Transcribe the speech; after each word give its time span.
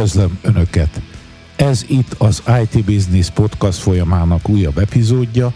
Üdvözlöm 0.00 0.38
Önöket! 0.42 1.00
Ez 1.56 1.84
itt 1.88 2.14
az 2.18 2.42
IT 2.62 2.84
Business 2.84 3.30
Podcast 3.30 3.78
folyamának 3.78 4.48
újabb 4.48 4.78
epizódja, 4.78 5.52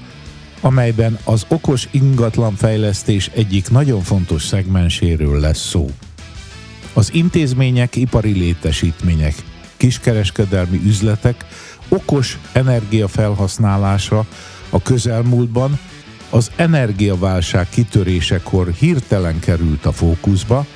amelyben 0.60 1.18
az 1.24 1.46
okos 1.48 1.88
ingatlanfejlesztés 1.90 3.30
egyik 3.34 3.70
nagyon 3.70 4.00
fontos 4.00 4.42
szegmenséről 4.42 5.40
lesz 5.40 5.68
szó. 5.68 5.90
Az 6.92 7.14
intézmények, 7.14 7.96
ipari 7.96 8.32
létesítmények, 8.32 9.34
kiskereskedelmi 9.76 10.80
üzletek 10.84 11.44
okos 11.88 12.38
energiafelhasználása 12.52 14.26
a 14.70 14.82
közelmúltban 14.82 15.78
az 16.30 16.50
energiaválság 16.56 17.68
kitörésekor 17.68 18.72
hirtelen 18.72 19.40
került 19.40 19.86
a 19.86 19.92
fókuszba, 19.92 20.66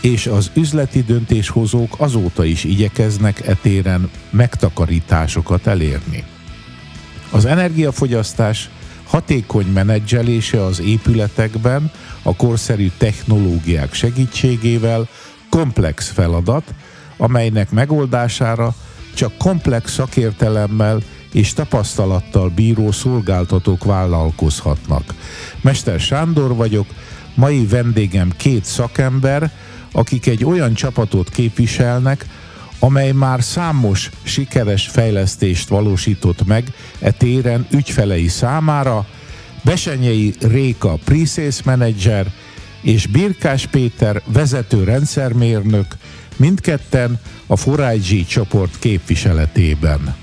és 0.00 0.26
az 0.26 0.50
üzleti 0.54 1.02
döntéshozók 1.02 1.94
azóta 1.98 2.44
is 2.44 2.64
igyekeznek 2.64 3.46
etéren 3.46 4.10
megtakarításokat 4.30 5.66
elérni. 5.66 6.24
Az 7.30 7.44
energiafogyasztás 7.44 8.70
hatékony 9.06 9.66
menedzselése 9.66 10.64
az 10.64 10.80
épületekben 10.80 11.90
a 12.22 12.36
korszerű 12.36 12.90
technológiák 12.98 13.94
segítségével 13.94 15.08
komplex 15.48 16.10
feladat, 16.10 16.74
amelynek 17.16 17.70
megoldására 17.70 18.74
csak 19.14 19.32
komplex 19.38 19.92
szakértelemmel 19.92 21.02
és 21.32 21.52
tapasztalattal 21.52 22.48
bíró 22.48 22.92
szolgáltatók 22.92 23.84
vállalkozhatnak. 23.84 25.14
Mester 25.60 26.00
Sándor 26.00 26.54
vagyok, 26.54 26.86
mai 27.34 27.66
vendégem 27.66 28.32
két 28.36 28.64
szakember, 28.64 29.50
akik 29.92 30.26
egy 30.26 30.44
olyan 30.44 30.74
csapatot 30.74 31.30
képviselnek, 31.30 32.26
amely 32.78 33.12
már 33.12 33.42
számos 33.42 34.10
sikeres 34.22 34.88
fejlesztést 34.88 35.68
valósított 35.68 36.46
meg 36.46 36.72
e 36.98 37.10
téren 37.10 37.66
ügyfelei 37.70 38.28
számára, 38.28 39.06
Besenyei 39.64 40.34
Réka 40.40 40.98
Presales 41.04 41.62
Manager 41.62 42.32
és 42.82 43.06
Birkás 43.06 43.66
Péter 43.66 44.22
vezető 44.26 44.84
rendszermérnök, 44.84 45.86
mindketten 46.36 47.20
a 47.46 47.56
Forágyi 47.56 48.24
csoport 48.24 48.78
képviseletében. 48.78 50.16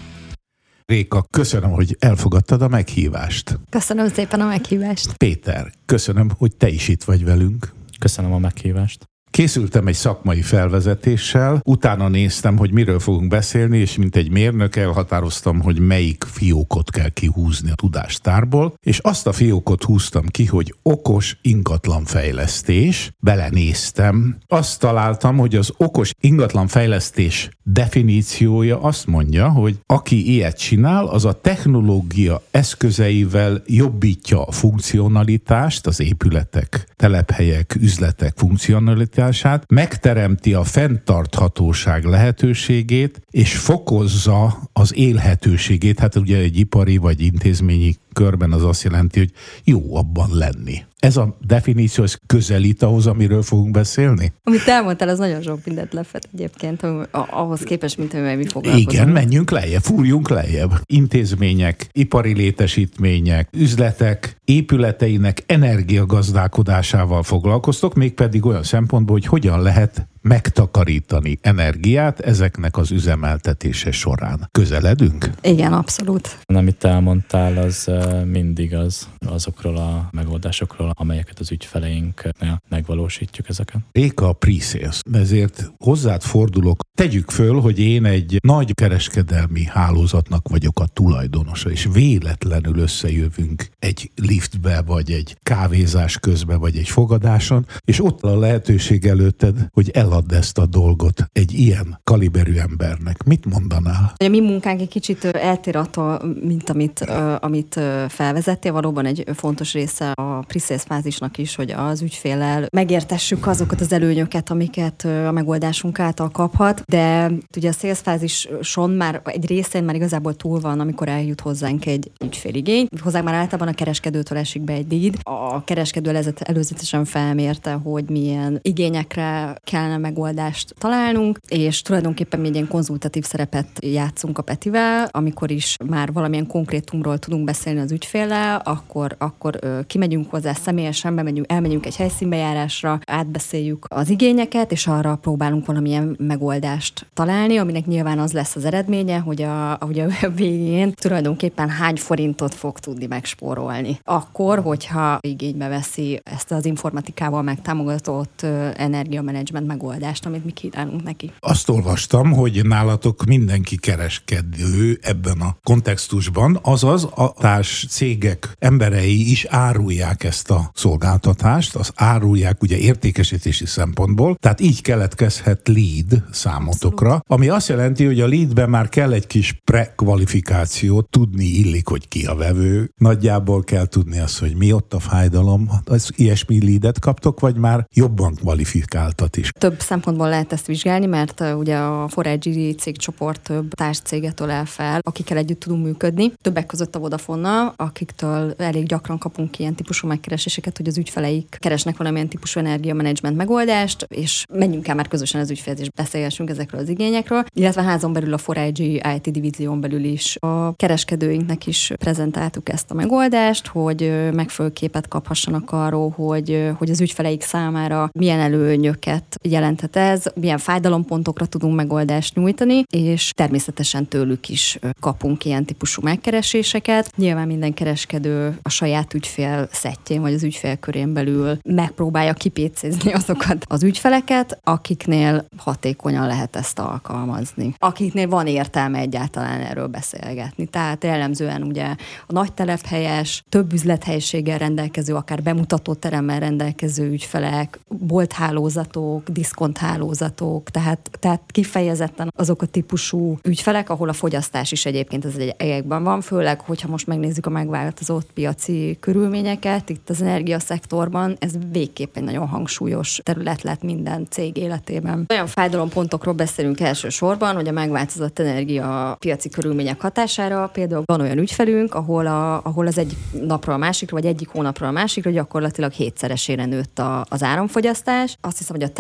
Réka, 0.86 1.26
köszönöm, 1.32 1.70
hogy 1.70 1.96
elfogadtad 2.00 2.62
a 2.62 2.68
meghívást. 2.68 3.60
Köszönöm 3.70 4.08
szépen 4.08 4.42
a 4.42 4.46
meghívást. 4.46 5.14
Péter, 5.14 5.72
köszönöm, 5.86 6.30
hogy 6.38 6.56
te 6.56 6.70
is 6.70 6.88
itt 6.88 7.04
vagy 7.04 7.24
velünk. 7.24 7.74
Köszönöm 8.00 8.34
a 8.34 8.38
meghívást. 8.38 9.06
Készültem 9.38 9.88
egy 9.88 9.96
szakmai 9.96 10.42
felvezetéssel, 10.42 11.62
utána 11.66 12.08
néztem, 12.08 12.58
hogy 12.58 12.72
miről 12.72 13.00
fogunk 13.00 13.28
beszélni, 13.28 13.78
és 13.78 13.98
mint 13.98 14.16
egy 14.16 14.32
mérnök 14.32 14.76
elhatároztam, 14.76 15.62
hogy 15.62 15.80
melyik 15.80 16.24
fiókot 16.24 16.90
kell 16.90 17.10
kihúzni 17.10 17.72
a 17.72 17.76
tudástárból, 17.76 18.74
és 18.80 19.00
azt 19.00 19.28
a 19.28 19.32
fiókot 19.32 19.84
húztam 19.84 20.26
ki, 20.26 20.46
hogy 20.46 20.76
okos 20.82 21.38
ingatlanfejlesztés. 21.42 23.12
Belenéztem, 23.20 24.38
azt 24.48 24.80
találtam, 24.80 25.38
hogy 25.38 25.56
az 25.56 25.74
okos 25.78 26.12
ingatlanfejlesztés 26.20 27.50
definíciója 27.64 28.82
azt 28.82 29.08
mondja, 29.08 29.50
hogy 29.50 29.80
aki 29.86 30.32
ilyet 30.34 30.58
csinál, 30.58 31.06
az 31.06 31.26
a 31.26 31.42
technológia 31.42 32.42
eszközeivel 32.52 33.62
jobbítja 33.66 34.44
a 34.44 34.52
funkcionalitást, 34.52 35.88
az 35.88 36.00
épületek, 36.00 36.88
telephelyek, 36.96 37.76
üzletek 37.80 38.34
funkcionalitását, 38.36 39.27
kapacitását, 39.28 39.72
megteremti 39.72 40.54
a 40.54 40.64
fenntarthatóság 40.64 42.04
lehetőségét, 42.04 43.22
és 43.32 43.58
fokozza 43.58 44.70
az 44.74 44.96
élhetőségét. 44.96 46.00
Hát 46.00 46.16
ugye 46.16 46.38
egy 46.38 46.58
ipari 46.58 46.98
vagy 46.98 47.22
intézményi 47.22 47.96
körben 48.14 48.52
az 48.52 48.64
azt 48.64 48.84
jelenti, 48.84 49.20
hogy 49.20 49.32
jó 49.64 49.96
abban 49.96 50.30
lenni. 50.32 50.86
Ez 50.98 51.18
a 51.18 51.38
definíció, 51.48 52.04
ez 52.04 52.16
közelít 52.26 52.84
ahhoz, 52.84 53.08
amiről 53.08 53.42
fogunk 53.42 53.72
beszélni? 53.72 54.34
Amit 54.44 54.68
elmondtál, 54.68 55.10
az 55.10 55.18
nagyon 55.20 55.42
sok 55.42 55.60
mindent 55.66 55.94
lefed 55.94 56.24
egyébként, 56.34 56.88
ahhoz 57.12 57.60
képest, 57.60 57.98
mint 57.98 58.14
amivel 58.14 58.38
mi 58.38 58.46
foglalkozunk. 58.46 58.92
Igen, 58.92 59.08
menjünk 59.10 59.52
lejjebb, 59.52 59.82
fúrjunk 59.82 60.30
lejjebb. 60.30 60.72
Intézmények, 60.86 61.88
ipari 61.92 62.34
létesítmények, 62.34 63.50
üzletek, 63.52 64.38
épületeinek 64.46 65.44
energiagazdálkodásával 65.46 67.24
foglalkoztok, 67.24 67.94
mégpedig 67.94 68.46
olyan 68.46 68.64
szempontból, 68.64 69.16
hogy 69.16 69.26
hogyan 69.26 69.62
lehet 69.62 70.08
megtakarítani 70.28 71.40
energiát 71.42 72.20
ezeknek 72.20 72.78
az 72.78 72.92
üzemeltetése 72.92 73.92
során. 73.92 74.48
Közeledünk? 74.52 75.30
Igen, 75.42 75.74
abszolút. 75.74 76.38
Amit 76.46 76.84
elmondtál, 76.84 77.58
az 77.58 77.92
mindig 78.26 78.76
az 78.76 79.08
azokról 79.26 79.78
a 79.78 80.10
megoldásokról, 80.12 80.92
amelyeket 80.94 81.40
az 81.40 81.52
ügyfeleinknél 81.52 82.62
megvalósítjuk 82.70 83.50
ezeket. 83.50 83.82
Réka 83.92 84.28
a 84.28 84.34
pre-sales, 84.34 85.00
ezért 85.12 85.72
hozzád 85.78 86.22
fordulok. 86.22 86.80
Tegyük 86.98 87.30
föl, 87.30 87.60
hogy 87.60 87.80
én 87.80 88.06
egy 88.06 88.38
nagy 88.44 88.74
kereskedelmi 88.74 89.66
hálózatnak 89.66 90.48
vagyok 90.50 90.80
a 90.80 90.88
tulajdonosa, 90.88 91.70
és 91.70 91.88
véletlenül 91.94 92.78
összejövünk 92.78 93.70
egy 93.80 94.12
liftbe, 94.16 94.82
vagy 94.82 95.12
egy 95.12 95.38
kávézás 95.44 96.18
közben, 96.18 96.60
vagy 96.60 96.78
egy 96.78 96.90
fogadáson, 96.90 97.66
és 97.86 98.04
ott 98.04 98.22
a 98.22 98.40
lehetőség 98.40 99.06
előtted, 99.06 99.68
hogy 99.72 99.90
el 99.90 100.12
eladd 100.18 100.34
ezt 100.34 100.58
a 100.58 100.66
dolgot 100.66 101.30
egy 101.34 101.54
ilyen 101.54 102.00
kaliberű 102.04 102.56
embernek? 102.56 103.24
Mit 103.24 103.46
mondanál? 103.46 104.14
A 104.18 104.28
mi 104.28 104.40
munkánk 104.40 104.82
egy 104.82 104.88
kicsit 104.88 105.24
eltér 105.26 105.76
attól, 105.76 106.36
mint 106.42 106.70
amit, 106.70 107.00
amit 107.40 107.80
felvezettél. 108.08 108.72
Valóban 108.72 109.06
egy 109.06 109.24
fontos 109.34 109.74
része 109.74 110.12
a 110.12 110.40
pre 110.48 110.78
fázisnak 110.78 111.38
is, 111.38 111.56
hogy 111.56 111.72
az 111.72 112.02
ügyfélel 112.02 112.68
megértessük 112.72 113.48
azokat 113.48 113.82
az 113.82 113.92
előnyöket, 113.92 114.50
amiket 114.50 115.06
a 115.28 115.32
megoldásunk 115.32 116.00
által 116.00 116.30
kaphat, 116.30 116.82
de 116.86 117.32
ugye 117.58 117.70
a 117.70 117.72
sales 117.72 118.00
fázison 118.00 118.90
már 118.90 119.22
egy 119.26 119.48
részén 119.48 119.84
már 119.84 119.96
igazából 119.96 120.36
túl 120.36 120.60
van, 120.60 120.80
amikor 120.80 121.08
eljut 121.08 121.42
hozzánk 121.42 121.86
egy 121.86 122.12
ügyféligény. 122.24 122.88
Hozzánk 123.02 123.26
már 123.26 123.34
általában 123.34 123.74
a 123.74 123.76
kereskedőtől 123.76 124.38
esik 124.38 124.62
be 124.62 124.74
egy 124.74 124.92
lead. 124.92 125.16
A 125.24 125.64
kereskedő 125.64 126.22
előzetesen 126.40 127.06
felmérte, 127.06 127.72
hogy 127.72 128.10
milyen 128.10 128.60
igényekre 128.62 129.56
kellene 129.64 129.98
megoldást 130.08 130.74
találnunk, 130.78 131.40
és 131.48 131.82
tulajdonképpen 131.82 132.40
mi 132.40 132.48
egy 132.48 132.54
ilyen 132.54 132.68
konzultatív 132.68 133.24
szerepet 133.24 133.68
játszunk 133.80 134.38
a 134.38 134.42
Petivel, 134.42 135.08
amikor 135.12 135.52
is 135.52 135.76
már 135.86 136.14
valamilyen 136.14 136.48
konkrétumról 136.48 137.18
tudunk 137.18 137.44
beszélni 137.44 137.80
az 137.80 137.92
ügyféllel, 137.92 138.62
akkor, 138.64 139.16
akkor 139.18 139.60
kimegyünk 139.88 140.30
hozzá 140.30 140.54
személyesen, 140.54 141.16
bemegyünk, 141.16 141.52
elmegyünk 141.52 141.86
egy 141.86 141.96
helyszínbejárásra, 141.96 143.00
átbeszéljük 143.06 143.86
az 143.90 144.10
igényeket, 144.10 144.72
és 144.72 144.88
arra 144.88 145.16
próbálunk 145.16 145.66
valamilyen 145.66 146.16
megoldást 146.20 147.06
találni, 147.14 147.58
aminek 147.58 147.86
nyilván 147.86 148.20
az 148.20 148.32
lesz 148.32 148.56
az 148.56 148.66
eredménye, 148.66 149.18
hogy 149.18 149.42
a, 149.42 149.78
hogy 149.80 150.00
a 150.00 150.08
végén 150.36 150.94
tulajdonképpen 150.94 151.70
hány 151.70 151.96
forintot 151.96 152.54
fog 152.54 152.80
tudni 152.80 153.06
megspórolni. 153.06 154.00
Akkor, 154.04 154.60
hogyha 154.60 155.18
igénybe 155.22 155.68
veszi 155.68 156.20
ezt 156.24 156.52
az 156.52 156.66
informatikával 156.66 157.42
megtámogatott 157.42 158.42
energiamenedzsment 158.76 159.68
megoldást 159.68 159.87
megoldást, 159.88 160.26
amit 160.26 160.46
mi 160.46 160.52
kínálunk 160.52 161.04
neki. 161.04 161.32
Azt 161.40 161.70
olvastam, 161.70 162.32
hogy 162.32 162.66
nálatok 162.66 163.26
mindenki 163.26 163.78
kereskedő 163.78 165.00
ebben 165.02 165.42
a 165.42 165.58
kontextusban, 165.64 166.60
azaz 166.62 167.04
a 167.04 167.34
társ 167.40 167.86
cégek 167.90 168.52
emberei 168.60 169.32
is 169.32 169.46
árulják 169.46 170.24
ezt 170.24 170.52
a 170.52 170.72
szolgáltatást, 170.74 171.76
az 171.76 171.92
árulják 171.96 172.62
ugye 172.62 172.78
értékesítési 172.78 173.66
szempontból, 173.66 174.36
tehát 174.40 174.62
így 174.62 174.82
keletkezhet 174.82 175.68
lead 175.68 176.24
számotokra, 176.32 177.14
Abszolút. 177.14 177.26
ami 177.28 177.48
azt 177.50 177.68
jelenti, 177.68 178.06
hogy 178.06 178.22
a 178.22 178.28
leadben 178.28 178.70
már 178.70 178.90
kell 178.90 179.14
egy 179.14 179.28
kis 179.28 179.62
prekvalifikáció, 179.64 181.02
tudni 181.02 181.46
illik, 181.46 181.88
hogy 181.88 182.08
ki 182.08 182.26
a 182.26 182.36
vevő, 182.36 182.92
nagyjából 182.98 183.64
kell 183.64 183.86
tudni 183.86 184.20
azt, 184.20 184.40
hogy 184.40 184.56
mi 184.56 184.74
ott 184.74 184.94
a 184.94 185.00
fájdalom, 185.00 185.70
az 185.86 186.12
ilyesmi 186.16 186.66
leadet 186.66 187.00
kaptok, 187.00 187.40
vagy 187.40 187.56
már 187.56 187.88
jobban 187.94 188.36
kvalifikáltat 188.36 189.38
is? 189.38 189.52
Több 189.60 189.77
szempontból 189.80 190.30
lehet 190.30 190.54
ezt 190.54 190.66
vizsgálni, 190.66 191.06
mert 191.06 191.44
ugye 191.58 191.78
a 191.78 192.08
Forage 192.08 192.74
cégcsoport 192.78 193.42
több 193.42 193.74
társcéget 193.74 194.40
ölel 194.40 194.66
fel, 194.66 195.00
akikkel 195.04 195.38
együtt 195.38 195.60
tudunk 195.60 195.86
működni. 195.86 196.34
Többek 196.42 196.66
között 196.66 196.96
a 196.96 197.00
vodafone 197.00 197.74
akiktől 197.76 198.54
elég 198.58 198.86
gyakran 198.86 199.18
kapunk 199.18 199.60
ilyen 199.60 199.76
típusú 199.76 200.08
megkereséseket, 200.08 200.78
hogy 200.78 200.88
az 200.88 200.98
ügyfeleik 200.98 201.58
keresnek 201.60 201.98
valamilyen 201.98 202.28
típusú 202.28 202.60
energiamenedzsment 202.60 203.38
megoldást, 203.38 204.06
és 204.10 204.46
menjünk 204.54 204.88
el 204.88 204.96
már 204.96 205.08
közösen 205.08 205.42
az 205.42 205.50
ügyfélhez, 205.50 205.82
és 205.82 205.90
beszélgessünk 205.90 206.50
ezekről 206.50 206.82
az 206.82 206.90
igényekről. 206.90 207.44
Illetve 207.54 207.82
házon 207.82 208.14
belül 208.14 208.34
a 208.34 208.38
Forage 208.38 208.84
IT 209.16 209.32
divízión 209.32 209.82
belül 209.82 210.04
is 210.04 210.38
a 210.40 210.76
kereskedőinknek 210.76 211.68
is 211.68 211.92
prezentáltuk 211.98 212.70
ezt 212.70 212.92
a 212.92 212.94
megoldást, 212.94 213.68
hogy 213.68 214.30
megfelelő 214.34 214.74
képet 214.74 215.08
kaphassanak 215.08 215.72
arról, 215.72 216.10
hogy, 216.10 216.72
hogy 216.78 216.90
az 216.90 217.02
ügyfeleik 217.02 217.42
számára 217.42 218.10
milyen 218.14 218.40
előnyöket 218.40 219.40
jelent 219.44 219.67
jelenthet 219.68 219.96
ez, 219.96 220.24
milyen 220.36 220.58
fájdalompontokra 220.58 221.46
tudunk 221.46 221.76
megoldást 221.76 222.36
nyújtani, 222.36 222.84
és 222.90 223.32
természetesen 223.36 224.08
tőlük 224.08 224.50
is 224.50 224.80
kapunk 225.00 225.46
ilyen 225.46 225.66
típusú 225.66 226.02
megkereséseket. 226.02 227.12
Nyilván 227.16 227.48
minden 227.48 227.74
kereskedő 227.74 228.58
a 228.62 228.70
saját 228.70 229.14
ügyfél 229.14 229.68
szettjén, 229.72 230.22
vagy 230.22 230.34
az 230.34 230.44
ügyfélkörén 230.44 231.14
belül 231.14 231.58
megpróbálja 231.64 232.34
kipécézni 232.34 233.14
azokat 233.14 233.66
az 233.68 233.84
ügyfeleket, 233.84 234.60
akiknél 234.64 235.46
hatékonyan 235.58 236.28
lehet 236.28 236.56
ezt 236.56 236.80
alkalmazni. 236.80 237.74
Akiknél 237.78 238.28
van 238.28 238.48
értelme 238.48 239.00
egyáltalán 239.00 239.62
erről 239.62 239.88
beszélgetni. 239.88 240.66
Tehát 240.66 241.04
jellemzően 241.04 241.64
ugye 241.64 241.86
a 242.28 242.34
nagy 242.34 242.54
telephelyes, 242.54 243.44
több 243.50 243.74
üzlethelyiséggel 243.74 244.58
rendelkező, 244.58 245.16
akár 245.16 245.44
bemutató 245.44 245.94
teremmel 245.94 246.40
rendelkező 246.40 247.10
ügyfelek, 247.10 247.80
bolthálózatok, 247.88 249.30
diszkonthálózatok, 249.58 250.70
tehát, 250.70 251.10
tehát 251.20 251.42
kifejezetten 251.48 252.32
azok 252.36 252.62
a 252.62 252.66
típusú 252.66 253.40
ügyfelek, 253.44 253.90
ahol 253.90 254.10
a 254.10 254.14
fogyasztás 254.14 254.72
is 254.72 254.86
egyébként 254.86 255.26
az 255.26 255.38
egyekben 255.58 256.04
van, 256.04 256.22
főleg, 256.22 256.60
hogyha 256.62 256.88
most 256.88 257.08
megnézzük 257.08 257.46
a 257.46 257.50
megváltozott 257.50 258.32
piaci 258.34 258.98
körülményeket, 259.00 259.90
itt 259.90 260.10
az 260.10 260.22
energiaszektorban 260.22 261.36
ez 261.40 261.54
végképp 261.72 262.18
egy 262.18 262.24
nagyon 262.24 262.48
hangsúlyos 262.48 263.20
terület 263.24 263.62
lett 263.62 263.84
minden 263.84 264.28
cég 264.30 264.58
életében. 264.58 265.26
Olyan 265.30 265.48
fájdalompontokról 265.48 266.34
beszélünk 266.34 266.80
elsősorban, 266.80 267.56
hogy 267.56 267.68
a 267.68 267.72
megváltozott 267.72 268.40
energia 268.40 269.16
piaci 269.20 269.50
körülmények 269.50 270.02
hatására 270.02 270.68
például 270.68 271.04
van 271.06 271.22
olyan 271.22 271.38
ügyfelünk, 271.38 271.94
ahol, 271.94 272.28
a, 272.28 272.64
ahol 272.64 272.88
az 272.88 272.98
egyik 272.98 273.18
napra 273.42 273.74
a 273.74 273.78
másikra, 273.78 274.16
vagy 274.16 274.26
egyik 274.26 274.50
hónapra 274.50 274.88
a 274.88 274.92
másikra 274.92 275.32
gyakorlatilag 275.32 275.92
hétszeresére 275.92 276.66
nőtt 276.66 277.00
a, 277.00 277.26
az 277.30 277.44
áramfogyasztás. 277.44 278.38
Azt 278.42 278.58
hiszem, 278.58 278.76
hogy 278.76 278.86
a 278.86 278.94